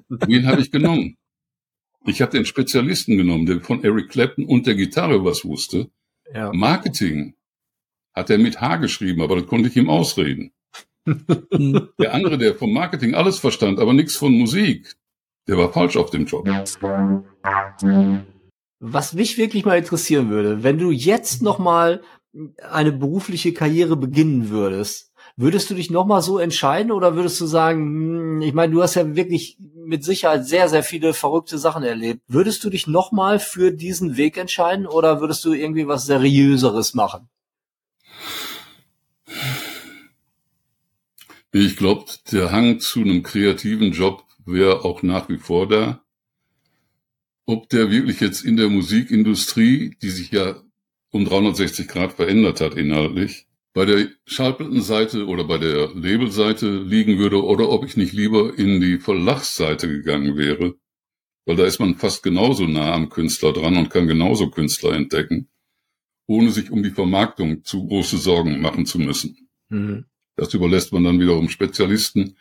[0.09, 1.15] Wen habe ich genommen?
[2.07, 5.91] Ich habe den Spezialisten genommen, der von Eric Clapton und der Gitarre was wusste.
[6.33, 6.51] Ja.
[6.53, 7.35] Marketing
[8.19, 10.51] hat er mit H geschrieben, aber das konnte ich ihm ausreden.
[11.99, 14.95] Der andere, der vom Marketing alles verstand, aber nichts von Musik,
[15.47, 16.47] der war falsch auf dem Job.
[18.79, 22.01] Was mich wirklich mal interessieren würde, wenn du jetzt noch mal
[22.69, 27.45] eine berufliche Karriere beginnen würdest, würdest du dich noch mal so entscheiden oder würdest du
[27.45, 31.83] sagen, hm, ich meine, du hast ja wirklich mit Sicherheit sehr, sehr viele verrückte Sachen
[31.83, 32.21] erlebt.
[32.27, 36.93] Würdest du dich noch mal für diesen Weg entscheiden oder würdest du irgendwie was seriöseres
[36.93, 37.29] machen?
[41.51, 46.03] Ich glaube, der Hang zu einem kreativen Job wäre auch nach wie vor da.
[47.45, 50.61] Ob der wirklich jetzt in der Musikindustrie, die sich ja
[51.11, 57.43] um 360 Grad verändert hat inhaltlich, bei der Schallplattenseite oder bei der Labelseite liegen würde
[57.43, 60.75] oder ob ich nicht lieber in die Verlagsseite gegangen wäre,
[61.45, 65.49] weil da ist man fast genauso nah am Künstler dran und kann genauso Künstler entdecken,
[66.29, 69.49] ohne sich um die Vermarktung zu große Sorgen machen zu müssen.
[69.69, 70.05] Mhm.
[70.35, 72.35] Das überlässt man dann wiederum Spezialisten.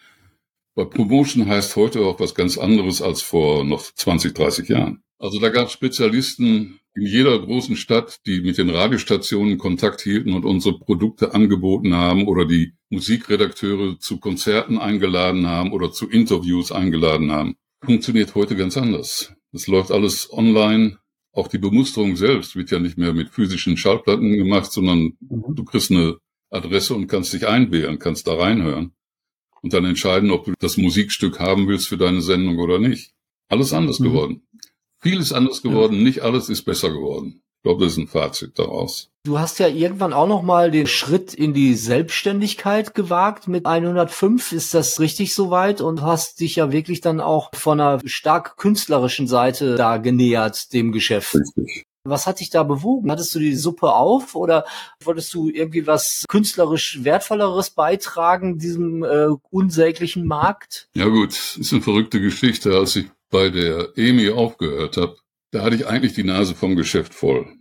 [0.74, 5.02] Bei Promotion heißt heute auch was ganz anderes als vor noch 20, 30 Jahren.
[5.18, 10.34] Also da gab es Spezialisten in jeder großen Stadt, die mit den Radiostationen Kontakt hielten
[10.34, 16.72] und unsere Produkte angeboten haben oder die Musikredakteure zu Konzerten eingeladen haben oder zu Interviews
[16.72, 17.56] eingeladen haben.
[17.82, 19.32] Funktioniert heute ganz anders.
[19.52, 20.98] Es läuft alles online.
[21.38, 25.54] Auch die Bemusterung selbst wird ja nicht mehr mit physischen Schallplatten gemacht, sondern mhm.
[25.54, 26.18] du kriegst eine
[26.50, 28.90] Adresse und kannst dich einwählen, kannst da reinhören
[29.62, 33.12] und dann entscheiden, ob du das Musikstück haben willst für deine Sendung oder nicht.
[33.46, 34.04] Alles anders mhm.
[34.06, 34.48] geworden.
[34.98, 36.02] Vieles anders geworden, ja.
[36.02, 37.40] nicht alles ist besser geworden.
[37.58, 39.10] Ich glaube, das ist ein Fazit daraus.
[39.24, 44.52] Du hast ja irgendwann auch noch mal den Schritt in die Selbstständigkeit gewagt mit 105.
[44.52, 45.80] Ist das richtig soweit?
[45.80, 50.92] Und hast dich ja wirklich dann auch von einer stark künstlerischen Seite da genähert, dem
[50.92, 51.34] Geschäft.
[51.34, 51.84] Richtig.
[52.04, 53.10] Was hat dich da bewogen?
[53.10, 54.64] Hattest du die Suppe auf oder
[55.02, 60.88] wolltest du irgendwie was künstlerisch wertvolleres beitragen, diesem äh, unsäglichen Markt?
[60.94, 62.76] Ja gut, ist eine verrückte Geschichte.
[62.76, 65.16] Als ich bei der EMI aufgehört habe,
[65.50, 67.56] da hatte ich eigentlich die Nase vom Geschäft voll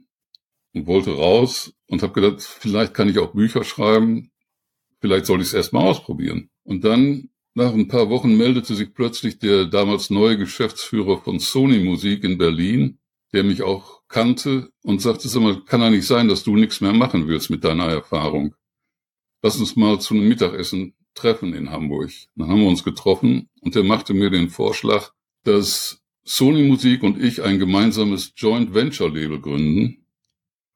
[0.73, 4.31] und wollte raus und habe gedacht, vielleicht kann ich auch Bücher schreiben,
[4.99, 6.49] vielleicht soll ich es erstmal ausprobieren.
[6.63, 11.79] Und dann nach ein paar Wochen meldete sich plötzlich der damals neue Geschäftsführer von Sony
[11.79, 12.99] Musik in Berlin,
[13.33, 16.81] der mich auch kannte und sagte, sag mal, kann ja nicht sein, dass du nichts
[16.81, 18.53] mehr machen willst mit deiner Erfahrung.
[19.41, 22.11] Lass uns mal zu einem Mittagessen treffen in Hamburg.
[22.35, 25.11] Dann haben wir uns getroffen und er machte mir den Vorschlag,
[25.43, 30.05] dass Sony Musik und ich ein gemeinsames Joint Venture Label gründen,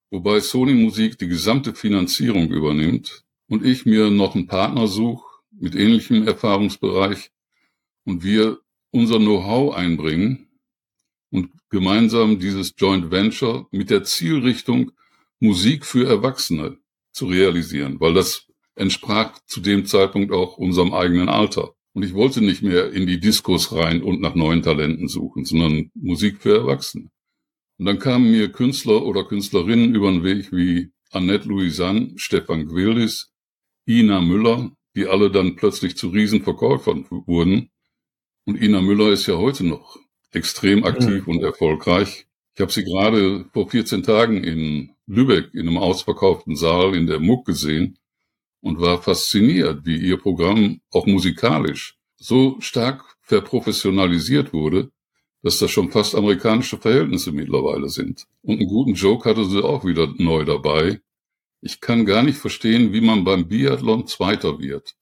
[0.09, 5.75] wobei Sony Musik die gesamte Finanzierung übernimmt und ich mir noch einen Partner suche mit
[5.75, 7.31] ähnlichem Erfahrungsbereich
[8.05, 8.61] und wir
[8.91, 10.47] unser Know-how einbringen
[11.31, 14.93] und gemeinsam dieses Joint Venture mit der Zielrichtung
[15.41, 16.77] Musik für Erwachsene
[17.11, 21.75] zu realisieren, weil das entsprach zu dem Zeitpunkt auch unserem eigenen Alter.
[21.93, 25.91] Und ich wollte nicht mehr in die Diskos rein und nach neuen Talenten suchen, sondern
[25.93, 27.09] Musik für Erwachsene.
[27.77, 33.33] Und dann kamen mir Künstler oder Künstlerinnen über den Weg wie Annette Louisanne, Stefan Gwildis,
[33.87, 37.69] Ina Müller, die alle dann plötzlich zu Riesenverkäufern wurden.
[38.45, 39.97] Und Ina Müller ist ja heute noch
[40.31, 41.33] extrem aktiv mhm.
[41.33, 42.27] und erfolgreich.
[42.55, 47.19] Ich habe sie gerade vor 14 Tagen in Lübeck in einem ausverkauften Saal in der
[47.19, 47.97] Muck gesehen
[48.61, 54.91] und war fasziniert, wie ihr Programm auch musikalisch so stark verprofessionalisiert wurde,
[55.43, 58.27] dass das schon fast amerikanische Verhältnisse mittlerweile sind.
[58.43, 61.01] Und einen guten Joke hatte sie auch wieder neu dabei.
[61.61, 64.95] Ich kann gar nicht verstehen, wie man beim Biathlon Zweiter wird.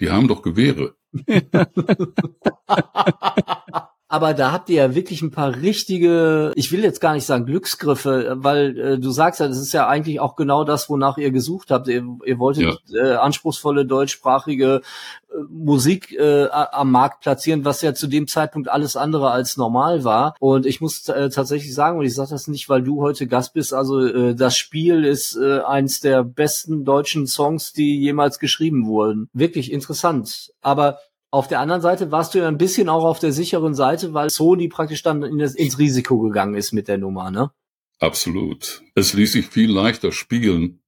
[0.00, 0.96] Die haben doch Gewehre.
[4.14, 7.46] aber da habt ihr ja wirklich ein paar richtige, ich will jetzt gar nicht sagen
[7.46, 11.32] Glücksgriffe, weil äh, du sagst ja, das ist ja eigentlich auch genau das, wonach ihr
[11.32, 11.88] gesucht habt.
[11.88, 13.04] Ihr, ihr wolltet ja.
[13.04, 14.82] äh, anspruchsvolle deutschsprachige
[15.30, 20.04] äh, Musik äh, am Markt platzieren, was ja zu dem Zeitpunkt alles andere als normal
[20.04, 20.36] war.
[20.38, 23.52] Und ich muss äh, tatsächlich sagen, und ich sage das nicht, weil du heute Gast
[23.52, 28.86] bist, also äh, das Spiel ist äh, eins der besten deutschen Songs, die jemals geschrieben
[28.86, 29.28] wurden.
[29.32, 30.52] Wirklich interessant.
[30.62, 30.98] Aber
[31.34, 34.30] auf der anderen Seite warst du ja ein bisschen auch auf der sicheren Seite, weil
[34.30, 37.50] Sony praktisch dann in das, ins Risiko gegangen ist mit der Nummer, ne?
[37.98, 38.82] Absolut.
[38.94, 40.80] Es ließ sich viel leichter spielen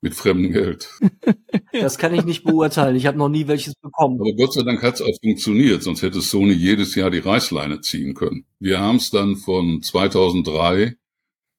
[0.00, 0.90] mit fremdem Geld.
[1.72, 2.96] Das kann ich nicht beurteilen.
[2.96, 4.20] Ich habe noch nie welches bekommen.
[4.20, 7.80] Aber Gott sei Dank hat es auch funktioniert, sonst hätte Sony jedes Jahr die Reißleine
[7.80, 8.44] ziehen können.
[8.58, 10.96] Wir haben es dann von 2003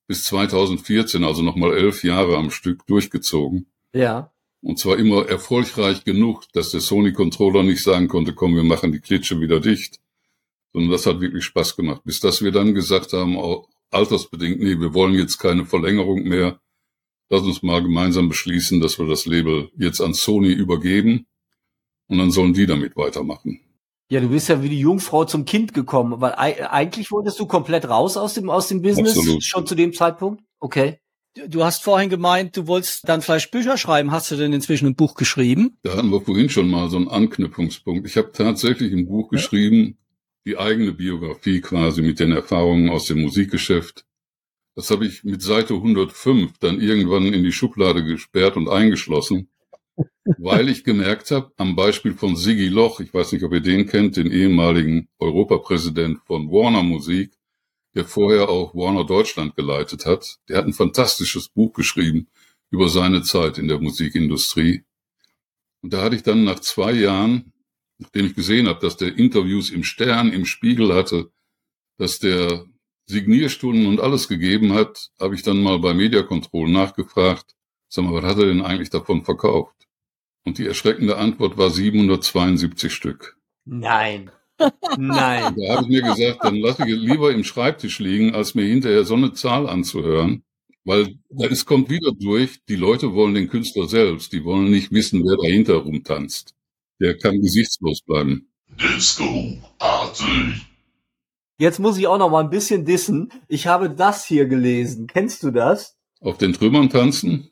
[0.08, 3.66] bis 2014, also nochmal elf Jahre am Stück durchgezogen.
[3.92, 4.33] Ja.
[4.64, 9.02] Und zwar immer erfolgreich genug, dass der Sony-Controller nicht sagen konnte, komm, wir machen die
[9.02, 10.00] Klitsche wieder dicht.
[10.72, 12.02] Sondern das hat wirklich Spaß gemacht.
[12.06, 16.60] Bis dass wir dann gesagt haben, auch altersbedingt, nee, wir wollen jetzt keine Verlängerung mehr.
[17.30, 21.28] Lass uns mal gemeinsam beschließen, dass wir das Label jetzt an Sony übergeben.
[22.08, 23.60] Und dann sollen die damit weitermachen.
[24.10, 27.48] Ja, du bist ja wie die Jungfrau zum Kind gekommen, weil ei- eigentlich wolltest du
[27.48, 29.44] komplett raus aus dem, aus dem Business Absolut.
[29.44, 30.44] schon zu dem Zeitpunkt?
[30.60, 31.00] Okay.
[31.48, 34.12] Du- hast vorhin gemeint, du wolltest dann vielleicht Bücher schreiben.
[34.12, 35.78] Hast du denn inzwischen ein Buch geschrieben?
[35.84, 38.08] Da hatten wir vorhin schon mal so einen Anknüpfungspunkt.
[38.08, 39.98] Ich habe tatsächlich ein Buch geschrieben,
[40.46, 44.06] die eigene Biografie quasi mit den Erfahrungen aus dem Musikgeschäft.
[44.76, 49.48] Das habe ich mit Seite 105 dann irgendwann in die Schublade gesperrt und eingeschlossen,
[50.38, 53.88] weil ich gemerkt habe, am Beispiel von Siggi Loch, ich weiß nicht, ob ihr den
[53.88, 57.32] kennt, den ehemaligen Europapräsident von Warner Musik,
[57.96, 62.28] der vorher auch Warner Deutschland geleitet hat, der hat ein fantastisches Buch geschrieben
[62.70, 64.84] über seine Zeit in der Musikindustrie.
[65.82, 67.54] Und da hatte ich dann nach zwei Jahren,
[68.00, 71.32] nachdem ich gesehen habe, dass der Interviews im Stern, im Spiegel hatte,
[71.98, 72.66] dass der
[73.06, 77.56] Signierstunden und alles gegeben hat, habe ich dann mal bei Media Control nachgefragt,
[77.90, 79.76] sag mal, was hat er denn eigentlich davon verkauft?
[80.46, 83.38] Und die erschreckende Antwort war 772 Stück.
[83.66, 84.32] Nein.
[84.98, 85.56] Nein.
[85.58, 88.66] Da habe ich mir gesagt, dann lasse ich es lieber im Schreibtisch liegen, als mir
[88.66, 90.44] hinterher so eine Zahl anzuhören.
[90.86, 91.18] Weil
[91.50, 95.38] es kommt wieder durch, die Leute wollen den Künstler selbst, die wollen nicht wissen, wer
[95.38, 96.54] dahinter rumtanzt.
[97.00, 98.50] Der kann gesichtslos bleiben.
[98.80, 100.68] Disco Artig.
[101.58, 103.32] Jetzt muss ich auch noch mal ein bisschen dissen.
[103.48, 105.08] Ich habe das hier gelesen.
[105.08, 105.96] Kennst du das?
[106.20, 107.50] Auf den Trümmern tanzen?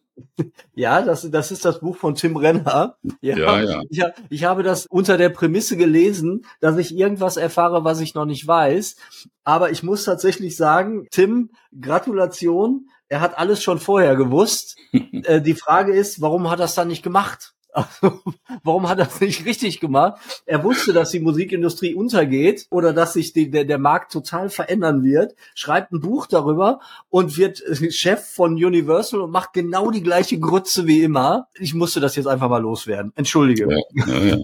[0.73, 2.97] Ja, das, das ist das Buch von Tim Renner.
[3.21, 3.81] Ja, ja.
[3.89, 8.13] Ich, ha- ich habe das unter der Prämisse gelesen, dass ich irgendwas erfahre, was ich
[8.15, 8.95] noch nicht weiß.
[9.43, 12.87] Aber ich muss tatsächlich sagen, Tim, Gratulation.
[13.09, 14.77] Er hat alles schon vorher gewusst.
[14.93, 17.53] äh, die Frage ist, warum hat er es dann nicht gemacht?
[17.73, 18.21] Also,
[18.63, 20.19] warum hat er es nicht richtig gemacht?
[20.45, 25.03] Er wusste, dass die Musikindustrie untergeht oder dass sich die, der, der Markt total verändern
[25.03, 26.79] wird, schreibt ein Buch darüber
[27.09, 31.47] und wird Chef von Universal und macht genau die gleiche Grütze wie immer.
[31.59, 33.13] Ich musste das jetzt einfach mal loswerden.
[33.15, 33.67] Entschuldige.
[33.69, 34.37] Ja, ja, ja.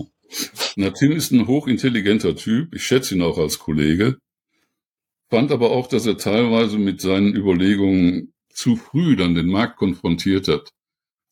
[0.75, 2.73] Na, Tim ist ein hochintelligenter Typ.
[2.75, 4.17] Ich schätze ihn auch als Kollege.
[5.29, 10.47] Fand aber auch, dass er teilweise mit seinen Überlegungen zu früh dann den Markt konfrontiert
[10.47, 10.69] hat.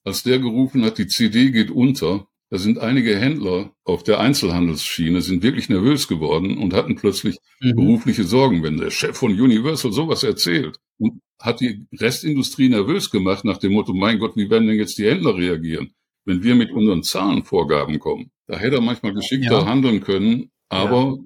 [0.06, 5.22] Als der gerufen hat, die CD geht unter, da sind einige Händler auf der Einzelhandelsschiene,
[5.22, 7.76] sind wirklich nervös geworden und hatten plötzlich Mhm.
[7.76, 10.78] berufliche Sorgen, wenn der Chef von Universal sowas erzählt.
[11.00, 14.98] Und hat die Restindustrie nervös gemacht nach dem Motto, mein Gott, wie werden denn jetzt
[14.98, 15.92] die Händler reagieren,
[16.26, 18.30] wenn wir mit unseren Zahlenvorgaben kommen?
[18.48, 19.66] Da hätte er manchmal geschickter Ja.
[19.66, 21.18] handeln können, aber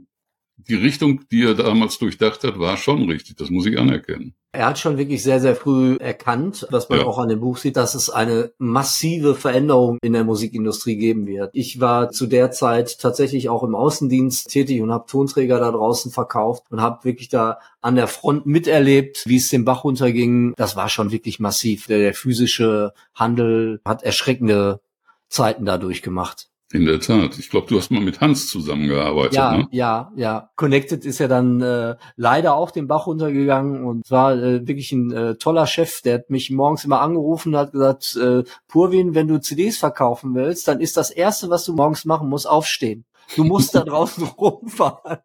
[0.68, 3.38] die Richtung, die er damals durchdacht hat, war schon richtig.
[3.38, 4.34] Das muss ich anerkennen.
[4.52, 7.06] Er hat schon wirklich sehr, sehr früh erkannt, was man Ja.
[7.06, 11.52] auch an dem Buch sieht, dass es eine massive Veränderung in der Musikindustrie geben wird.
[11.54, 16.12] Ich war zu der Zeit tatsächlich auch im Außendienst tätig und habe Tonträger da draußen
[16.12, 20.54] verkauft und habe wirklich da an der Front miterlebt, wie es den Bach runterging.
[20.58, 21.86] Das war schon wirklich massiv.
[21.86, 24.82] Der physische Handel hat erschreckende
[25.30, 26.49] Zeiten dadurch gemacht.
[26.72, 27.40] In der Tat.
[27.40, 29.34] Ich glaube, du hast mal mit Hans zusammengearbeitet.
[29.34, 29.68] Ja, Ne?
[29.72, 30.52] ja, ja.
[30.56, 35.12] Connected ist ja dann äh, leider auch den Bach runtergegangen und war äh, wirklich ein
[35.12, 36.02] äh, toller Chef.
[36.04, 40.36] Der hat mich morgens immer angerufen und hat gesagt, äh, Purwin, wenn du CDs verkaufen
[40.36, 43.04] willst, dann ist das Erste, was du morgens machen musst, aufstehen.
[43.36, 45.20] Du musst da draußen rumfahren.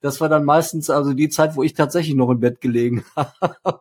[0.00, 3.80] Das war dann meistens also die Zeit, wo ich tatsächlich noch im Bett gelegen habe.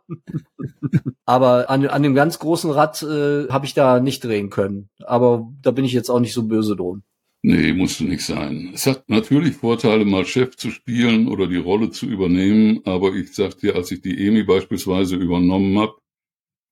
[1.26, 4.90] Aber an, an dem ganz großen Rad äh, habe ich da nicht drehen können.
[5.04, 7.04] Aber da bin ich jetzt auch nicht so böse drum.
[7.44, 8.72] Nee, musste nicht sein.
[8.74, 13.34] Es hat natürlich Vorteile, mal Chef zu spielen oder die Rolle zu übernehmen, aber ich
[13.34, 15.96] sag dir, als ich die EMI beispielsweise übernommen habe,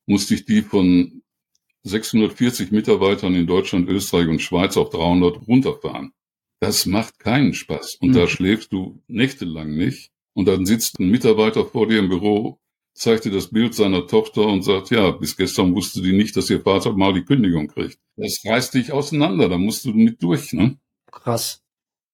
[0.08, 1.23] musste ich die von
[1.84, 6.13] 640 Mitarbeitern in Deutschland, Österreich und Schweiz auf 300 runterfahren.
[6.62, 7.95] Das macht keinen Spaß.
[8.01, 8.30] Und da Mhm.
[8.30, 10.12] schläfst du nächtelang nicht.
[10.34, 12.60] Und dann sitzt ein Mitarbeiter vor dir im Büro,
[12.95, 16.49] zeigt dir das Bild seiner Tochter und sagt, ja, bis gestern wusste die nicht, dass
[16.49, 17.99] ihr Vater mal die Kündigung kriegt.
[18.15, 20.77] Das reißt dich auseinander, da musst du mit durch, ne?
[21.12, 21.62] Krass.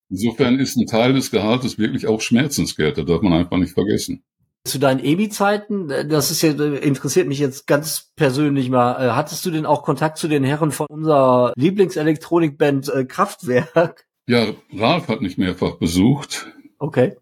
[0.09, 4.23] Insofern ist ein Teil des Gehaltes wirklich auch Schmerzensgeld, das darf man einfach nicht vergessen.
[4.63, 8.93] Zu deinen EBI-Zeiten, das ist äh, interessiert mich jetzt ganz persönlich mal.
[9.03, 14.05] Äh, Hattest du denn auch Kontakt zu den Herren von unserer Lieblingselektronikband äh, Kraftwerk?
[14.27, 17.17] Ja, Ralf hat mich mehrfach besucht, Okay.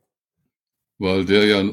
[0.98, 1.64] weil der ja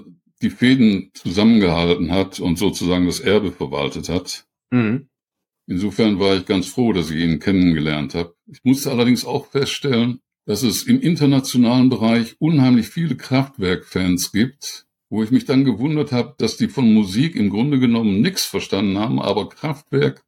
[0.47, 4.47] die Fäden zusammengehalten hat und sozusagen das Erbe verwaltet hat.
[4.71, 5.09] Mhm.
[5.67, 8.37] Insofern war ich ganz froh, dass ich ihn kennengelernt habe.
[8.47, 15.25] Ich musste allerdings auch feststellen, dass es im internationalen Bereich unheimlich viele Kraftwerk-Fans gibt, wo
[15.25, 19.21] ich mich dann gewundert habe, dass die von Musik im Grunde genommen nichts verstanden haben,
[19.21, 20.23] aber Kraftwerk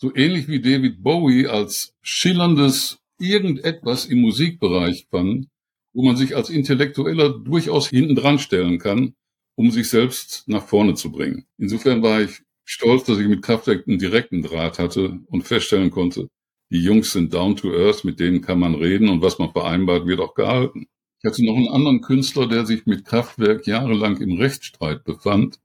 [0.00, 5.50] so ähnlich wie David Bowie als schillerndes irgendetwas im Musikbereich fanden,
[5.92, 9.14] wo man sich als Intellektueller durchaus hinten dran stellen kann,
[9.58, 11.44] um sich selbst nach vorne zu bringen.
[11.58, 16.28] Insofern war ich stolz, dass ich mit Kraftwerk einen direkten Draht hatte und feststellen konnte,
[16.70, 20.06] die Jungs sind down to earth, mit denen kann man reden und was man vereinbart,
[20.06, 20.86] wird auch gehalten.
[21.18, 25.58] Ich hatte noch einen anderen Künstler, der sich mit Kraftwerk jahrelang im Rechtsstreit befand.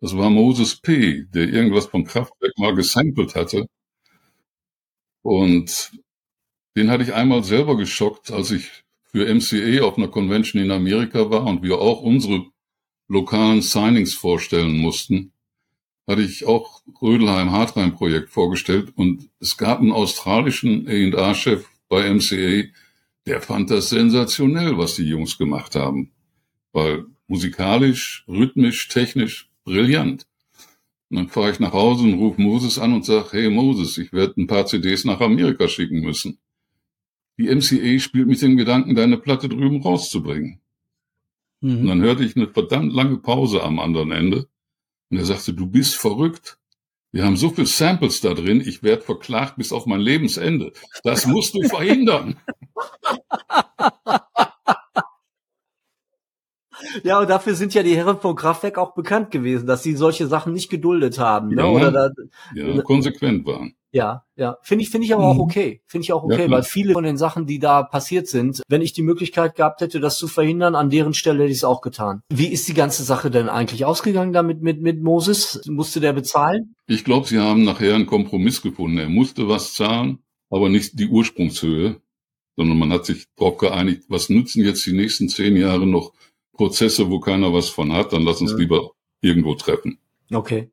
[0.00, 3.66] Das war Moses P., der irgendwas von Kraftwerk mal gesampelt hatte.
[5.20, 5.92] Und
[6.76, 11.28] den hatte ich einmal selber geschockt, als ich für MCA auf einer Convention in Amerika
[11.28, 12.46] war und wir auch unsere
[13.08, 15.32] lokalen Signings vorstellen mussten,
[16.06, 22.68] hatte ich auch Rödelheim Hartheim Projekt vorgestellt und es gab einen australischen A&R-Chef bei MCA,
[23.26, 26.12] der fand das sensationell, was die Jungs gemacht haben.
[26.72, 30.26] Weil musikalisch, rhythmisch, technisch brillant.
[31.10, 34.12] Und dann fahre ich nach Hause und rufe Moses an und sage, hey Moses, ich
[34.12, 36.38] werde ein paar CDs nach Amerika schicken müssen.
[37.38, 40.60] Die MCA spielt mit dem Gedanken, deine Platte drüben rauszubringen.
[41.60, 41.80] Mhm.
[41.80, 44.48] Und dann hörte ich eine verdammt lange Pause am anderen Ende.
[45.10, 46.58] Und er sagte, du bist verrückt.
[47.10, 50.72] Wir haben so viel Samples da drin, ich werde verklagt bis auf mein Lebensende.
[51.04, 52.36] Das musst du verhindern.
[57.02, 60.26] Ja, und dafür sind ja die Herren von Kraftwerk auch bekannt gewesen, dass sie solche
[60.26, 61.48] Sachen nicht geduldet haben.
[61.48, 61.62] Ne?
[61.62, 62.10] Ja, Oder da,
[62.54, 63.74] ja, konsequent waren.
[63.90, 64.58] Ja, ja.
[64.62, 65.40] Finde ich, finde ich aber auch mhm.
[65.40, 65.82] okay.
[65.86, 68.82] Finde ich auch okay, ja, weil viele von den Sachen, die da passiert sind, wenn
[68.82, 71.80] ich die Möglichkeit gehabt hätte, das zu verhindern, an deren Stelle hätte ich es auch
[71.80, 72.20] getan.
[72.28, 75.62] Wie ist die ganze Sache denn eigentlich ausgegangen damit mit, mit Moses?
[75.68, 76.74] Musste der bezahlen?
[76.86, 78.98] Ich glaube, sie haben nachher einen Kompromiss gefunden.
[78.98, 80.18] Er musste was zahlen,
[80.50, 82.00] aber nicht die Ursprungshöhe,
[82.56, 86.12] sondern man hat sich darauf geeinigt, was nützen jetzt die nächsten zehn Jahre noch
[86.52, 88.58] Prozesse, wo keiner was von hat, dann lass uns ja.
[88.58, 88.90] lieber
[89.22, 89.98] irgendwo treffen.
[90.30, 90.70] Okay.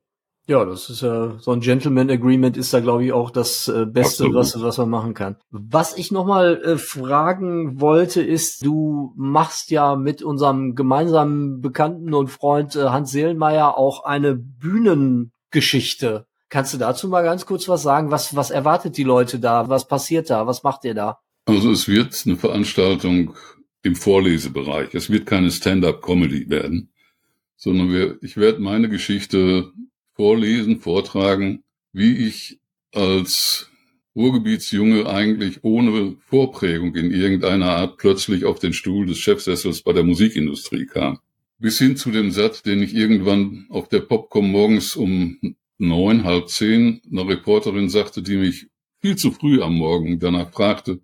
[0.47, 3.87] Ja, das ist ja so ein Gentleman Agreement ist da glaube ich auch das äh,
[3.87, 5.37] Beste, was, was man machen kann.
[5.49, 12.27] Was ich nochmal äh, fragen wollte, ist, du machst ja mit unserem gemeinsamen Bekannten und
[12.27, 16.27] Freund äh, Hans Seelenmeier auch eine Bühnengeschichte.
[16.49, 18.11] Kannst du dazu mal ganz kurz was sagen?
[18.11, 19.67] Was, was erwartet die Leute da?
[19.67, 20.45] Was passiert da?
[20.45, 21.17] Was macht ihr da?
[21.45, 23.33] Also es wird eine Veranstaltung
[23.81, 24.93] im Vorlesebereich.
[24.93, 26.91] Es wird keine Stand-up-Comedy werden,
[27.55, 29.71] sondern wir, ich werde meine Geschichte
[30.15, 31.63] vorlesen, vortragen,
[31.93, 32.59] wie ich
[32.93, 33.69] als
[34.15, 40.03] Ruhrgebietsjunge eigentlich ohne Vorprägung in irgendeiner Art plötzlich auf den Stuhl des Chefsessels bei der
[40.03, 41.19] Musikindustrie kam.
[41.59, 45.37] Bis hin zu dem Satz, den ich irgendwann auf der Popcom morgens um
[45.77, 48.67] neun, halb zehn einer Reporterin sagte, die mich
[49.01, 50.99] viel zu früh am Morgen danach fragte,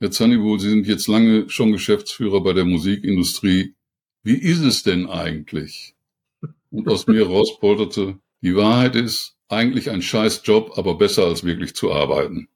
[0.00, 3.74] Herr Zanniwohl, Sie sind jetzt lange schon Geschäftsführer bei der Musikindustrie.
[4.22, 5.94] Wie ist es denn eigentlich?
[6.70, 11.74] Und aus mir rauspolterte, die Wahrheit ist, eigentlich ein scheiß Job, aber besser als wirklich
[11.74, 12.48] zu arbeiten.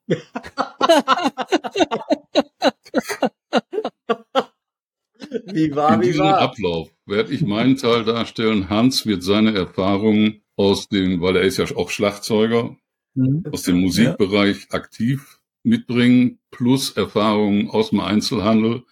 [5.51, 6.39] wie war, In wie diesem war?
[6.39, 8.69] Ablauf werde ich meinen Teil darstellen.
[8.69, 12.77] Hans wird seine Erfahrungen aus dem, weil er ist ja auch Schlagzeuger,
[13.15, 13.43] mhm.
[13.51, 14.77] aus dem Musikbereich ja.
[14.77, 18.83] aktiv mitbringen, plus Erfahrungen aus dem Einzelhandel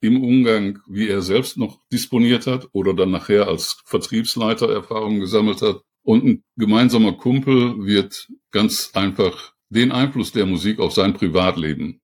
[0.00, 5.62] im Umgang, wie er selbst noch disponiert hat oder dann nachher als Vertriebsleiter Erfahrungen gesammelt
[5.62, 5.82] hat.
[6.04, 12.00] Und ein gemeinsamer Kumpel wird ganz einfach den Einfluss der Musik auf sein Privatleben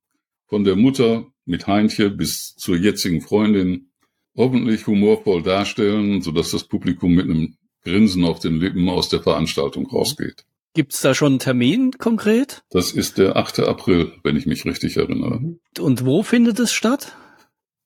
[0.47, 3.91] von der Mutter mit Heintje bis zur jetzigen Freundin
[4.37, 9.87] hoffentlich humorvoll darstellen, sodass das Publikum mit einem Grinsen auf den Lippen aus der Veranstaltung
[9.87, 10.45] rausgeht.
[10.75, 12.63] Gibt's da schon einen Termin konkret?
[12.71, 13.61] Das ist der 8.
[13.61, 15.57] April, wenn ich mich richtig erinnere.
[15.79, 17.17] Und wo findet es statt?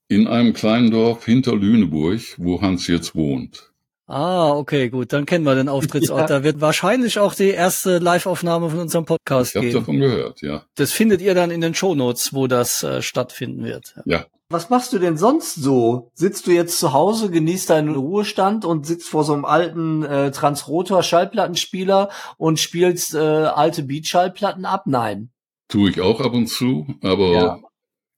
[0.08, 3.72] In einem kleinen Dorf hinter Lüneburg, wo Hans jetzt wohnt.
[4.06, 6.14] Ah, okay, gut, dann kennen wir den Auftrittsort.
[6.24, 6.26] Ja.
[6.26, 9.68] Da wird wahrscheinlich auch die erste Live-Aufnahme von unserem Podcast ich geben.
[9.68, 10.64] Ich habe davon gehört, ja.
[10.76, 13.94] Das findet ihr dann in den Shownotes, wo das äh, stattfinden wird.
[14.04, 14.26] Ja.
[14.50, 16.10] Was machst du denn sonst so?
[16.14, 20.30] Sitzt du jetzt zu Hause, genießt deinen Ruhestand und sitzt vor so einem alten äh,
[20.30, 24.84] Transrotor Schallplattenspieler und spielst äh, alte Beat-Schallplatten ab?
[24.86, 25.30] Nein.
[25.68, 27.58] Tue ich auch ab und zu, aber ja.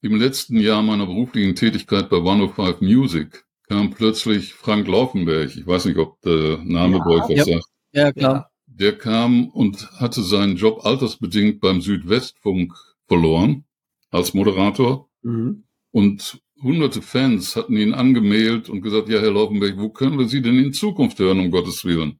[0.03, 5.57] im letzten Jahr meiner beruflichen Tätigkeit bei 105 Music kam plötzlich Frank Laufenberg.
[5.57, 7.55] Ich weiß nicht, ob der Name ja, bei euch was ja.
[7.55, 7.67] sagt.
[7.93, 8.51] Ja, klar.
[8.67, 12.75] Der kam und hatte seinen Job altersbedingt beim Südwestfunk
[13.07, 13.65] verloren
[14.11, 15.09] als Moderator.
[15.23, 15.65] Mhm.
[15.93, 20.43] Und hunderte Fans hatten ihn angemeldet und gesagt, ja, Herr Laufenberg, wo können wir Sie
[20.43, 22.19] denn in Zukunft hören, um Gottes Willen?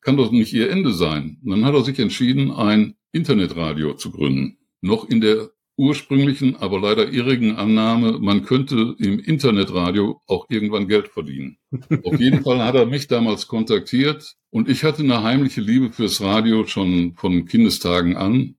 [0.00, 1.38] Kann doch nicht Ihr Ende sein.
[1.42, 4.58] Und dann hat er sich entschieden, ein Internetradio zu gründen.
[4.80, 11.08] Noch in der ursprünglichen, aber leider irrigen Annahme, man könnte im Internetradio auch irgendwann Geld
[11.08, 11.58] verdienen.
[12.04, 16.20] Auf jeden Fall hat er mich damals kontaktiert und ich hatte eine heimliche Liebe fürs
[16.20, 18.56] Radio schon von Kindestagen an.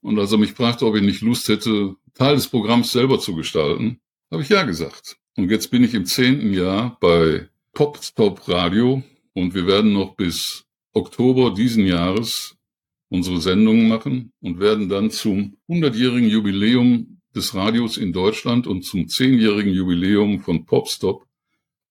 [0.00, 3.34] Und als er mich fragte, ob ich nicht Lust hätte, Teil des Programms selber zu
[3.34, 4.00] gestalten,
[4.30, 5.18] habe ich ja gesagt.
[5.36, 9.02] Und jetzt bin ich im zehnten Jahr bei Pop Stop Radio
[9.34, 12.55] und wir werden noch bis Oktober diesen Jahres
[13.08, 19.08] unsere Sendungen machen und werden dann zum 100-jährigen Jubiläum des Radios in Deutschland und zum
[19.08, 21.26] zehnjährigen Jubiläum von Popstop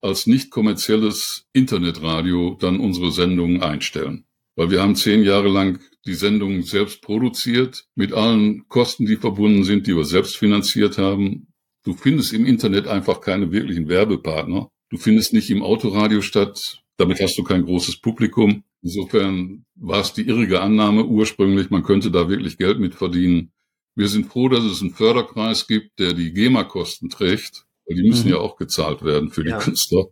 [0.02, 4.26] als nicht kommerzielles Internetradio dann unsere Sendungen einstellen.
[4.56, 9.64] Weil wir haben zehn Jahre lang die Sendungen selbst produziert, mit allen Kosten, die verbunden
[9.64, 11.48] sind, die wir selbst finanziert haben.
[11.84, 14.70] Du findest im Internet einfach keine wirklichen Werbepartner.
[14.90, 16.84] Du findest nicht im Autoradio statt.
[16.98, 18.64] Damit hast du kein großes Publikum.
[18.86, 23.52] Insofern war es die irrige Annahme ursprünglich, man könnte da wirklich Geld mit verdienen.
[23.96, 28.28] Wir sind froh, dass es einen Förderkreis gibt, der die GEMA-Kosten trägt, weil die müssen
[28.28, 28.34] mhm.
[28.34, 29.58] ja auch gezahlt werden für die ja.
[29.58, 30.06] Künstler.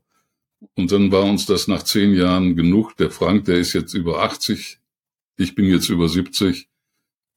[0.73, 2.97] Und dann war uns das nach zehn Jahren genug.
[2.97, 4.79] Der Frank, der ist jetzt über 80.
[5.37, 6.67] Ich bin jetzt über 70.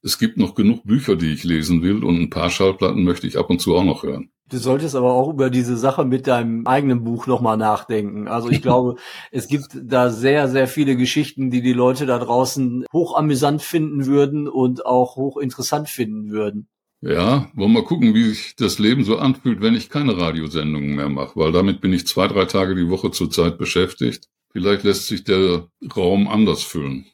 [0.00, 3.36] Es gibt noch genug Bücher, die ich lesen will und ein paar Schallplatten möchte ich
[3.36, 4.30] ab und zu auch noch hören.
[4.48, 8.28] Du solltest aber auch über diese Sache mit deinem eigenen Buch nochmal nachdenken.
[8.28, 8.96] Also ich glaube,
[9.32, 14.48] es gibt da sehr, sehr viele Geschichten, die die Leute da draußen hochamüsant finden würden
[14.48, 16.68] und auch hochinteressant finden würden.
[17.02, 20.94] Ja, wollen wir mal gucken, wie sich das Leben so anfühlt, wenn ich keine Radiosendungen
[20.94, 24.28] mehr mache, weil damit bin ich zwei, drei Tage die Woche zurzeit beschäftigt.
[24.50, 27.06] Vielleicht lässt sich der Raum anders füllen.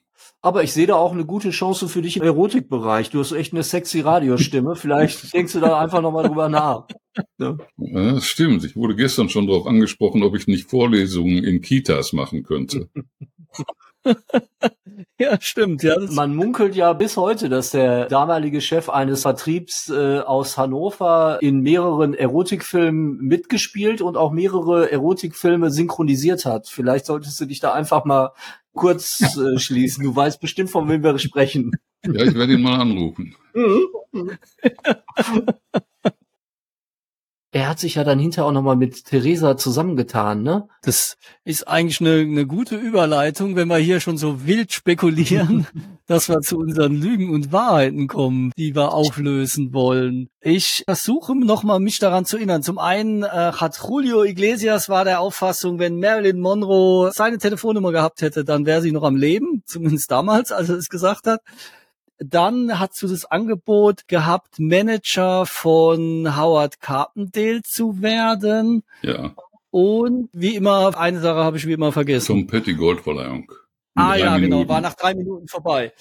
[0.45, 3.11] Aber ich sehe da auch eine gute Chance für dich im Erotikbereich.
[3.11, 4.75] Du hast echt eine sexy Radiostimme.
[4.77, 6.89] Vielleicht denkst du da einfach nochmal drüber nach.
[7.39, 7.57] Ja.
[7.77, 8.65] ja, das stimmt.
[8.65, 12.89] Ich wurde gestern schon darauf angesprochen, ob ich nicht Vorlesungen in Kitas machen könnte.
[15.19, 15.83] ja, stimmt.
[15.83, 21.39] Ja, Man munkelt ja bis heute, dass der damalige Chef eines Vertriebs äh, aus Hannover
[21.41, 26.69] in mehreren Erotikfilmen mitgespielt und auch mehrere Erotikfilme synchronisiert hat.
[26.69, 28.33] Vielleicht solltest du dich da einfach mal
[28.75, 30.05] kurz äh, schließen.
[30.05, 31.73] Du weißt bestimmt, von wem wir sprechen.
[32.05, 33.37] Ja, ich werde ihn mal anrufen.
[37.55, 40.69] Er hat sich ja dann hinterher auch nochmal mit Theresa zusammengetan, ne?
[40.81, 45.67] Das ist eigentlich eine, eine gute Überleitung, wenn wir hier schon so wild spekulieren,
[46.07, 50.31] dass wir zu unseren Lügen und Wahrheiten kommen, die wir auflösen wollen.
[50.41, 52.63] Ich versuche nochmal mich daran zu erinnern.
[52.63, 58.23] Zum einen äh, hat Julio Iglesias war der Auffassung, wenn Marilyn Monroe seine Telefonnummer gehabt
[58.23, 61.43] hätte, dann wäre sie noch am Leben, zumindest damals, als er es gesagt hat.
[62.19, 68.85] Dann hast du das Angebot gehabt, Manager von Howard Carpendale zu werden.
[69.03, 69.35] Ja.
[69.71, 72.27] Und wie immer, eine Sache habe ich wie immer vergessen.
[72.27, 73.51] Zum Petty Goldverleihung.
[73.95, 74.51] Ah ja, Minuten.
[74.63, 75.93] genau, war nach drei Minuten vorbei.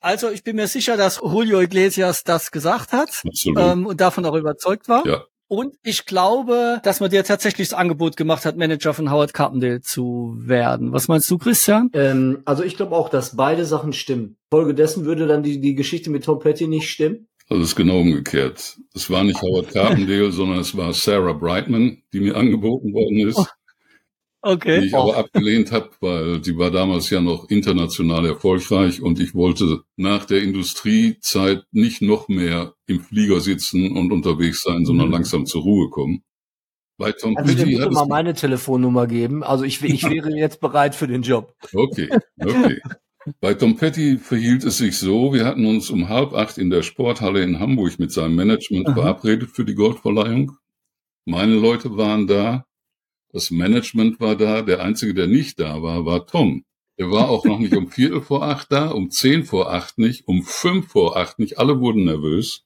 [0.00, 3.22] Also ich bin mir sicher, dass Julio Iglesias das gesagt hat
[3.56, 5.06] ähm, und davon auch überzeugt war.
[5.06, 5.24] Ja.
[5.50, 9.80] Und ich glaube, dass man dir tatsächlich das Angebot gemacht hat, Manager von Howard Carpendale
[9.80, 10.92] zu werden.
[10.92, 11.90] Was meinst du, Christian?
[11.92, 14.36] Ähm, also ich glaube auch, dass beide Sachen stimmen.
[14.52, 17.26] Folgedessen würde dann die, die Geschichte mit Tom Petty nicht stimmen.
[17.48, 18.78] Also es ist genau umgekehrt.
[18.94, 23.44] Es war nicht Howard Carpendale, sondern es war Sarah Brightman, die mir angeboten worden ist.
[24.42, 24.52] Oh.
[24.52, 24.80] Okay.
[24.80, 29.34] Die ich aber abgelehnt habe, weil sie war damals ja noch international erfolgreich und ich
[29.34, 35.12] wollte nach der Industriezeit nicht noch mehr im Flieger sitzen und unterwegs sein, sondern mhm.
[35.12, 36.22] langsam zur Ruhe kommen.
[36.96, 39.42] Bei Tom also Petty ich mal meine Telefonnummer geben.
[39.42, 41.54] Also ich, ich wäre jetzt bereit für den Job.
[41.72, 42.80] Okay, okay.
[43.40, 46.82] Bei Tom Petty verhielt es sich so, wir hatten uns um halb acht in der
[46.82, 48.94] Sporthalle in Hamburg mit seinem Management Aha.
[48.94, 50.56] verabredet für die Goldverleihung.
[51.26, 52.64] Meine Leute waren da,
[53.32, 54.62] das Management war da.
[54.62, 56.64] Der Einzige, der nicht da war, war Tom.
[56.96, 60.28] Er war auch noch nicht um Viertel vor acht da, um zehn vor acht nicht,
[60.28, 61.58] um fünf vor acht nicht.
[61.58, 62.64] Alle wurden nervös.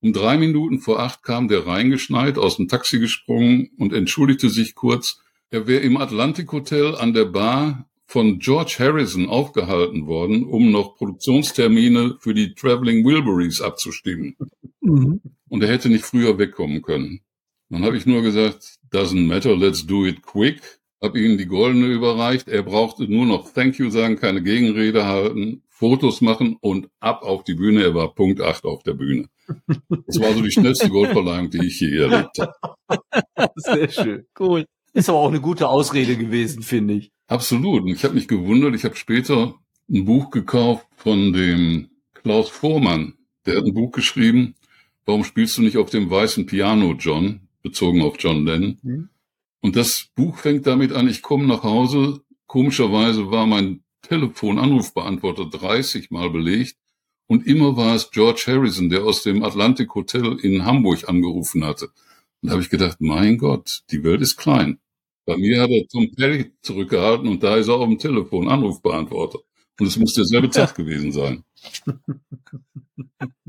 [0.00, 4.74] Um drei Minuten vor acht kam der reingeschneit, aus dem Taxi gesprungen und entschuldigte sich
[4.74, 5.20] kurz.
[5.50, 10.96] Er wäre im Atlantic Hotel an der Bar von George Harrison aufgehalten worden, um noch
[10.96, 14.36] Produktionstermine für die Traveling Wilburys abzustimmen.
[14.80, 15.20] Mhm.
[15.48, 17.20] Und er hätte nicht früher wegkommen können.
[17.68, 20.60] Dann habe ich nur gesagt, doesn't matter, let's do it quick.
[21.02, 22.48] Hab ihm die goldene überreicht.
[22.48, 27.44] Er brauchte nur noch Thank you sagen, keine Gegenrede halten, Fotos machen und ab auf
[27.44, 27.82] die Bühne.
[27.82, 29.28] Er war Punkt 8 auf der Bühne.
[30.06, 33.52] Das war so die schnellste Goldverleihung, die ich je erlebt habe.
[33.56, 34.26] Sehr schön.
[34.38, 34.64] Cool.
[34.94, 37.10] Ist aber auch eine gute Ausrede gewesen, finde ich.
[37.26, 37.82] Absolut.
[37.82, 38.74] Und ich habe mich gewundert.
[38.74, 39.54] Ich habe später
[39.90, 43.14] ein Buch gekauft von dem Klaus Vormann.
[43.44, 44.54] Der hat ein Buch geschrieben.
[45.04, 47.45] Warum spielst du nicht auf dem weißen Piano, John?
[47.66, 48.78] Bezogen auf John Lennon.
[48.82, 49.08] Mhm.
[49.60, 56.10] Und das Buch fängt damit an, ich komme nach Hause, komischerweise war mein Telefonanrufbeantworter 30
[56.10, 56.76] Mal belegt
[57.26, 61.86] und immer war es George Harrison, der aus dem Atlantic Hotel in Hamburg angerufen hatte.
[62.40, 64.78] Und da habe ich gedacht, mein Gott, die Welt ist klein.
[65.24, 69.40] Bei mir hat er Tom Perry zurückgehalten und da ist er auf dem Telefon Anrufbeantworter.
[69.80, 71.42] Und es muss derselbe Tag gewesen sein.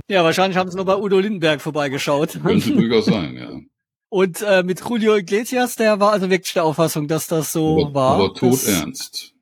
[0.09, 2.39] Ja, wahrscheinlich haben sie nur bei Udo Lindenberg vorbeigeschaut.
[2.41, 3.59] Könnte durchaus sein, ja.
[4.09, 7.93] Und äh, mit Julio Iglesias, der war also wirklich der Auffassung, dass das so aber,
[7.93, 8.15] war.
[8.15, 9.33] Aber tot ernst.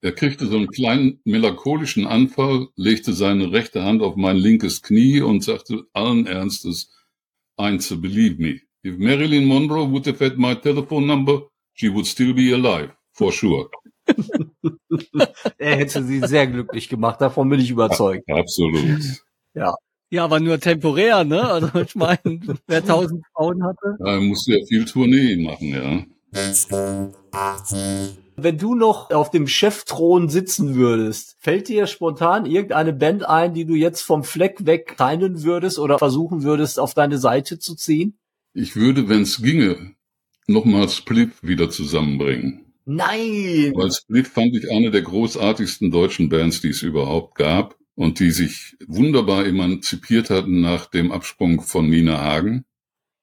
[0.00, 5.20] Er kriegte so einen kleinen melancholischen Anfall, legte seine rechte Hand auf mein linkes Knie
[5.20, 6.94] und sagte allen Ernstes,
[7.56, 8.60] Einzel, believe me.
[8.84, 13.32] If Marilyn Monroe would have had my telephone number, she would still be alive, for
[13.32, 13.68] sure.
[15.58, 18.28] Er hätte sie sehr glücklich gemacht, davon bin ich überzeugt.
[18.30, 19.00] Absolut.
[19.54, 19.74] Ja,
[20.16, 21.46] aber nur temporär, ne?
[21.48, 23.96] Also ich meine, wer tausend Frauen hatte.
[24.00, 26.04] Ja, er musste ja viel Tournee machen, ja.
[28.36, 33.64] Wenn du noch auf dem Chefthron sitzen würdest, fällt dir spontan irgendeine Band ein, die
[33.64, 38.18] du jetzt vom Fleck weg teilen würdest oder versuchen würdest, auf deine Seite zu ziehen?
[38.54, 39.92] Ich würde, wenn es ginge,
[40.46, 42.64] nochmal Split wieder zusammenbringen.
[42.84, 43.72] Nein!
[43.74, 48.30] Weil Split fand ich eine der großartigsten deutschen Bands, die es überhaupt gab und die
[48.30, 52.64] sich wunderbar emanzipiert hatten nach dem Absprung von Nina Hagen.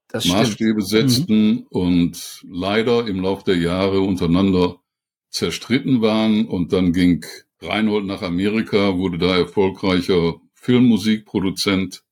[0.09, 0.37] Das stimmt.
[0.37, 4.81] Maßstäbe setzten und leider im Lauf der Jahre untereinander
[5.29, 7.25] zerstritten waren und dann ging
[7.61, 12.03] Reinhold nach Amerika, wurde da erfolgreicher Filmmusikproduzent.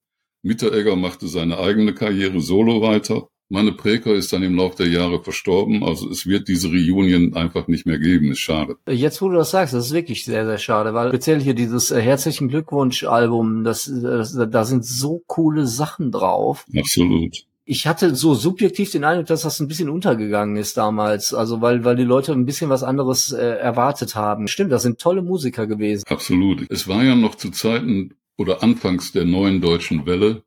[0.42, 3.28] Mitteregger machte seine eigene Karriere solo weiter.
[3.54, 7.68] Manne Präker ist dann im Lauf der Jahre verstorben, also es wird diese Reunion einfach
[7.68, 8.78] nicht mehr geben, ist schade.
[8.90, 11.92] Jetzt, wo du das sagst, das ist wirklich sehr, sehr schade, weil speziell hier dieses
[11.92, 16.66] äh, Herzlichen Glückwunsch-Album, das, das, da sind so coole Sachen drauf.
[16.76, 17.46] Absolut.
[17.64, 21.86] Ich hatte so subjektiv den Eindruck, dass das ein bisschen untergegangen ist damals, also weil,
[21.86, 24.48] weil die Leute ein bisschen was anderes äh, erwartet haben.
[24.48, 26.06] Stimmt, das sind tolle Musiker gewesen.
[26.08, 26.66] Absolut.
[26.70, 30.42] Es war ja noch zu Zeiten oder anfangs der neuen deutschen Welle.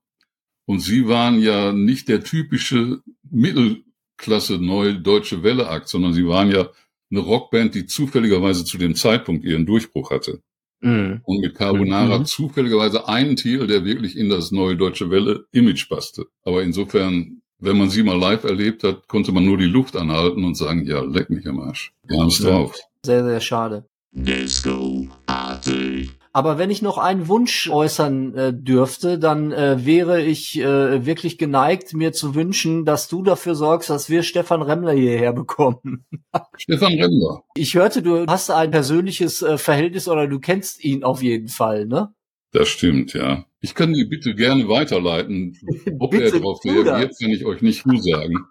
[0.67, 3.01] Und sie waren ja nicht der typische
[3.31, 6.69] Mittelklasse neue deutsche Welle-Akt, sondern sie waren ja
[7.11, 10.41] eine Rockband, die zufälligerweise zu dem Zeitpunkt ihren Durchbruch hatte.
[10.81, 11.21] Mhm.
[11.25, 12.25] Und mit Carbonara Mhm.
[12.27, 16.27] zufälligerweise einen Titel, der wirklich in das neue deutsche Welle-Image passte.
[16.43, 20.45] Aber insofern, wenn man sie mal live erlebt hat, konnte man nur die Luft anhalten
[20.45, 21.93] und sagen, ja, leck mich am Arsch.
[22.07, 22.51] Wir haben's Ja.
[22.51, 22.75] drauf.
[23.05, 23.87] Sehr, sehr schade.
[24.11, 26.11] Disco Party.
[26.37, 31.39] Aber wenn ich noch einen Wunsch äußern äh, dürfte, dann äh, wäre ich äh, wirklich
[31.39, 36.05] geneigt, mir zu wünschen, dass du dafür sorgst, dass wir Stefan Remmler hierher bekommen.
[36.59, 37.43] Stefan Remmler.
[37.55, 41.87] Ich hörte, du hast ein persönliches äh, Verhältnis oder du kennst ihn auf jeden Fall,
[41.87, 42.13] ne?
[42.57, 43.45] Das stimmt, ja.
[43.61, 45.59] Ich kann die bitte gerne weiterleiten.
[45.99, 48.47] Ob er darauf reagiert, kann ich euch nicht zusagen.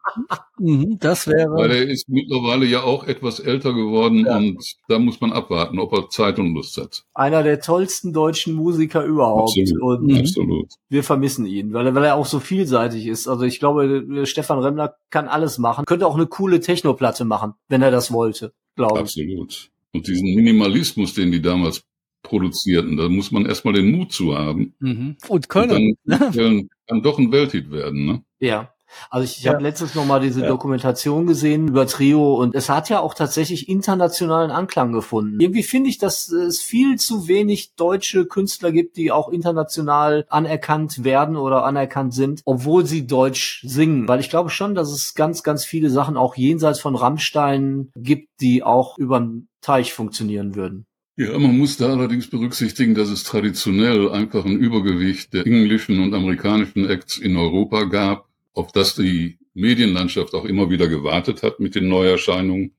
[0.60, 1.49] Mhm, das wäre.
[1.56, 4.38] Weil er ist mittlerweile ja auch etwas älter geworden Ja.
[4.38, 7.03] und da muss man abwarten, ob er Zeit und Lust hat.
[7.16, 9.58] Einer der tollsten deutschen Musiker überhaupt.
[9.58, 10.01] Absolut.
[10.01, 10.20] Und.
[10.20, 10.70] Absolut.
[10.89, 13.28] wir vermissen ihn, weil er, weil er auch so vielseitig ist.
[13.28, 15.86] Also ich glaube, Stefan Remmler kann alles machen.
[15.86, 19.01] Könnte auch eine coole Technoplatte machen, wenn er das wollte, glaube ich.
[19.01, 19.72] Absolut.
[19.93, 21.82] Und diesen Minimalismus, den die damals
[22.26, 24.73] produzierten, da muss man erstmal den Mut zu haben.
[24.80, 25.15] Mhm.
[25.28, 25.95] Und Und können.
[26.05, 28.23] dann kann, kann doch ein Welthit werden, ne?
[28.39, 28.71] Ja.
[29.09, 29.53] Also ich, ich Ja.
[29.53, 30.47] habe letztens noch mal diese Ja.
[30.47, 35.38] Dokumentation gesehen über Trio und es hat ja auch tatsächlich internationalen Anklang gefunden.
[35.39, 41.03] Irgendwie finde ich, dass es viel zu wenig deutsche Künstler gibt, die auch international anerkannt
[41.03, 44.07] werden oder anerkannt sind, obwohl sie Deutsch singen.
[44.07, 48.30] Weil ich glaube schon, dass es ganz, ganz viele Sachen auch jenseits von Rammstein gibt,
[48.39, 50.86] die auch über den Teich funktionieren würden.
[51.18, 56.13] Ja, man muss da allerdings berücksichtigen, dass es traditionell einfach ein Übergewicht der englischen und
[56.13, 61.76] amerikanischen Acts in Europa gab, auf das die Medienlandschaft auch immer wieder gewartet hat mit
[61.76, 62.74] den Neuerscheinungen.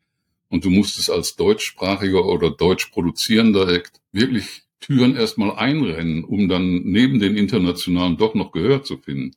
[0.48, 6.82] Und du musstest als deutschsprachiger oder deutsch produzierender Act wirklich Türen erstmal einrennen, um dann
[6.84, 9.32] neben den internationalen doch noch Gehör zu finden.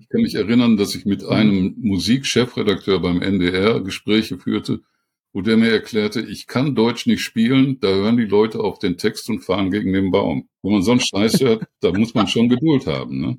[0.00, 4.82] Ich kann mich erinnern, dass ich mit einem Musikchefredakteur beim NDR Gespräche führte,
[5.36, 8.96] wo der mir erklärte, ich kann Deutsch nicht spielen, da hören die Leute auf den
[8.96, 10.48] Text und fahren gegen den Baum.
[10.62, 13.20] Wenn man sonst Scheiß hört, da muss man schon Geduld haben.
[13.20, 13.38] Ne?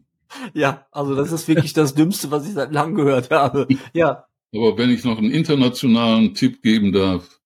[0.54, 3.68] Ja, also das ist wirklich das Dümmste, was ich seit langem gehört habe.
[3.94, 4.28] Ja.
[4.54, 7.42] Aber wenn ich noch einen internationalen Tipp geben darf,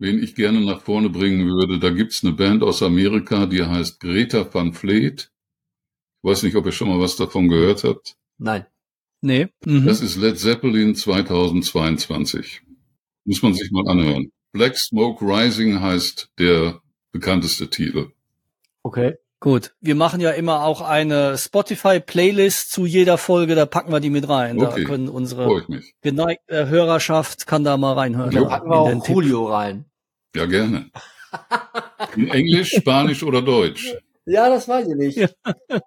[0.00, 4.00] wen ich gerne nach vorne bringen würde, da gibt's eine Band aus Amerika, die heißt
[4.00, 5.30] Greta van Fleet.
[6.24, 8.16] Ich weiß nicht, ob ihr schon mal was davon gehört habt.
[8.38, 8.66] Nein.
[9.20, 9.46] Nee.
[9.64, 9.86] Mhm.
[9.86, 12.62] Das ist Led Zeppelin 2022.
[13.26, 14.30] Muss man sich mal anhören.
[14.52, 16.80] Black Smoke Rising heißt der
[17.12, 18.12] bekannteste Titel.
[18.82, 19.14] Okay.
[19.38, 19.74] Gut.
[19.80, 24.28] Wir machen ja immer auch eine Spotify-Playlist zu jeder Folge, da packen wir die mit
[24.28, 24.56] rein.
[24.58, 24.84] Da Okay.
[24.84, 25.62] können unsere
[26.00, 28.30] geneigte Hörerschaft kann da mal reinhören.
[28.30, 28.48] Da Ja.
[28.48, 29.08] packen wir In den auch.
[29.08, 29.84] Julio rein.
[30.34, 30.90] Ja, gerne.
[32.16, 33.94] In Englisch, Spanisch oder Deutsch?
[34.28, 35.34] Ja, das weiß ich nicht.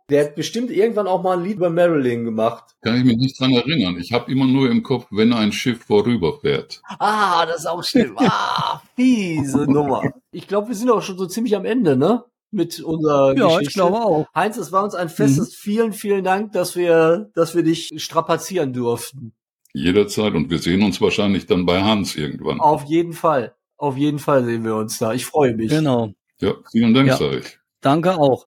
[0.09, 2.63] Der hat bestimmt irgendwann auch mal ein Lied über Marilyn gemacht.
[2.81, 3.97] Kann ich mich nicht dran erinnern.
[3.99, 6.81] Ich habe immer nur im Kopf, wenn ein Schiff vorüberfährt.
[6.99, 8.13] Ah, das ist auch schlimm.
[8.17, 10.03] Ah, fiese Nummer.
[10.31, 12.23] Ich glaube, wir sind auch schon so ziemlich am Ende, ne?
[12.51, 13.63] Mit unserer Ja, Geschichte.
[13.65, 14.25] ich glaube auch.
[14.33, 18.71] Heinz, es war uns ein festes vielen, vielen Dank, dass wir, dass wir dich strapazieren
[18.73, 19.33] durften.
[19.73, 20.33] Jederzeit.
[20.33, 22.59] Und wir sehen uns wahrscheinlich dann bei Hans irgendwann.
[22.61, 23.53] Auf jeden Fall.
[23.77, 25.13] Auf jeden Fall sehen wir uns da.
[25.13, 25.69] Ich freue mich.
[25.69, 26.13] Genau.
[26.39, 27.17] Ja, vielen Dank, Ja.
[27.17, 27.58] sage ich.
[27.81, 28.45] Danke auch.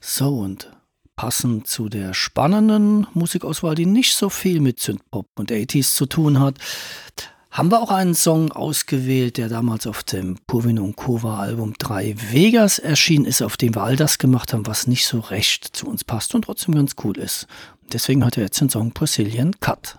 [0.00, 0.70] So und
[1.16, 6.38] passend zu der spannenden Musikauswahl, die nicht so viel mit Synthpop und 80s zu tun
[6.38, 6.54] hat,
[7.50, 12.14] haben wir auch einen Song ausgewählt, der damals auf dem Purvin und Kova Album 3
[12.30, 15.86] Vegas erschienen ist, auf dem wir all das gemacht haben, was nicht so recht zu
[15.88, 17.46] uns passt und trotzdem ganz cool ist.
[17.92, 19.98] Deswegen hat er jetzt den Song Brazilian Cut.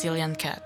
[0.00, 0.59] Brazilian cats.